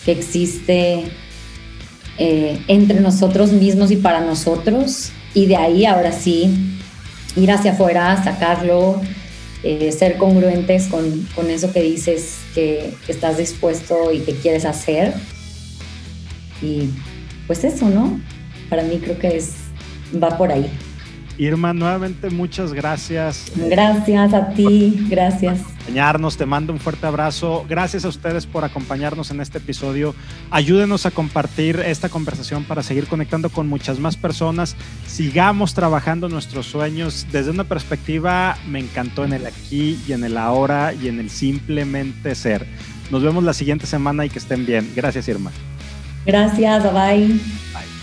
que 0.04 0.12
existe 0.12 1.10
eh, 2.18 2.60
entre 2.68 3.00
nosotros 3.00 3.50
mismos 3.50 3.90
y 3.90 3.96
para 3.96 4.20
nosotros. 4.20 5.10
Y 5.34 5.46
de 5.46 5.56
ahí 5.56 5.84
ahora 5.84 6.12
sí, 6.12 6.78
ir 7.34 7.50
hacia 7.50 7.72
afuera, 7.72 8.22
sacarlo, 8.22 9.00
eh, 9.64 9.90
ser 9.90 10.18
congruentes 10.18 10.86
con, 10.86 11.50
eso 11.50 11.72
que 11.72 11.82
dices 11.82 12.36
que, 12.54 12.94
que, 13.06 13.10
estás 13.10 13.38
dispuesto 13.38 14.12
y 14.12 14.20
que 14.20 14.34
quieres 14.34 14.64
hacer. 14.64 15.14
Y 16.62 16.90
pues 17.46 17.64
eso, 17.64 17.88
¿no? 17.88 18.20
Para 18.70 18.82
mí 18.82 18.98
creo 18.98 19.18
que 19.18 19.36
es, 19.36 19.54
va 20.22 20.36
por 20.36 20.50
ahí. 20.50 20.70
Irma, 21.36 21.72
nuevamente 21.72 22.30
muchas 22.30 22.72
gracias. 22.72 23.50
Gracias 23.56 24.32
a 24.32 24.50
ti, 24.50 25.06
gracias. 25.08 25.60
Acompañarnos, 25.60 26.36
te 26.36 26.46
mando 26.46 26.72
un 26.72 26.78
fuerte 26.78 27.06
abrazo. 27.06 27.66
Gracias 27.68 28.04
a 28.04 28.08
ustedes 28.08 28.46
por 28.46 28.64
acompañarnos 28.64 29.30
en 29.32 29.40
este 29.40 29.58
episodio. 29.58 30.14
Ayúdenos 30.50 31.06
a 31.06 31.10
compartir 31.10 31.80
esta 31.80 32.08
conversación 32.08 32.64
para 32.64 32.82
seguir 32.82 33.06
conectando 33.06 33.50
con 33.50 33.68
muchas 33.68 33.98
más 33.98 34.16
personas. 34.16 34.76
Sigamos 35.06 35.74
trabajando 35.74 36.28
nuestros 36.28 36.66
sueños 36.66 37.26
desde 37.32 37.50
una 37.50 37.64
perspectiva, 37.64 38.56
me 38.68 38.78
encantó 38.78 39.24
en 39.24 39.32
el 39.32 39.46
aquí 39.46 40.00
y 40.06 40.12
en 40.12 40.22
el 40.22 40.38
ahora 40.38 40.94
y 40.94 41.08
en 41.08 41.18
el 41.18 41.30
simplemente 41.30 42.34
ser. 42.34 42.66
Nos 43.10 43.22
vemos 43.22 43.42
la 43.42 43.52
siguiente 43.52 43.86
semana 43.86 44.24
y 44.24 44.30
que 44.30 44.38
estén 44.38 44.64
bien. 44.64 44.90
Gracias, 44.94 45.28
Irma. 45.28 45.50
Gracias, 46.24 46.82
bye. 46.92 47.28
Bye. 47.72 47.93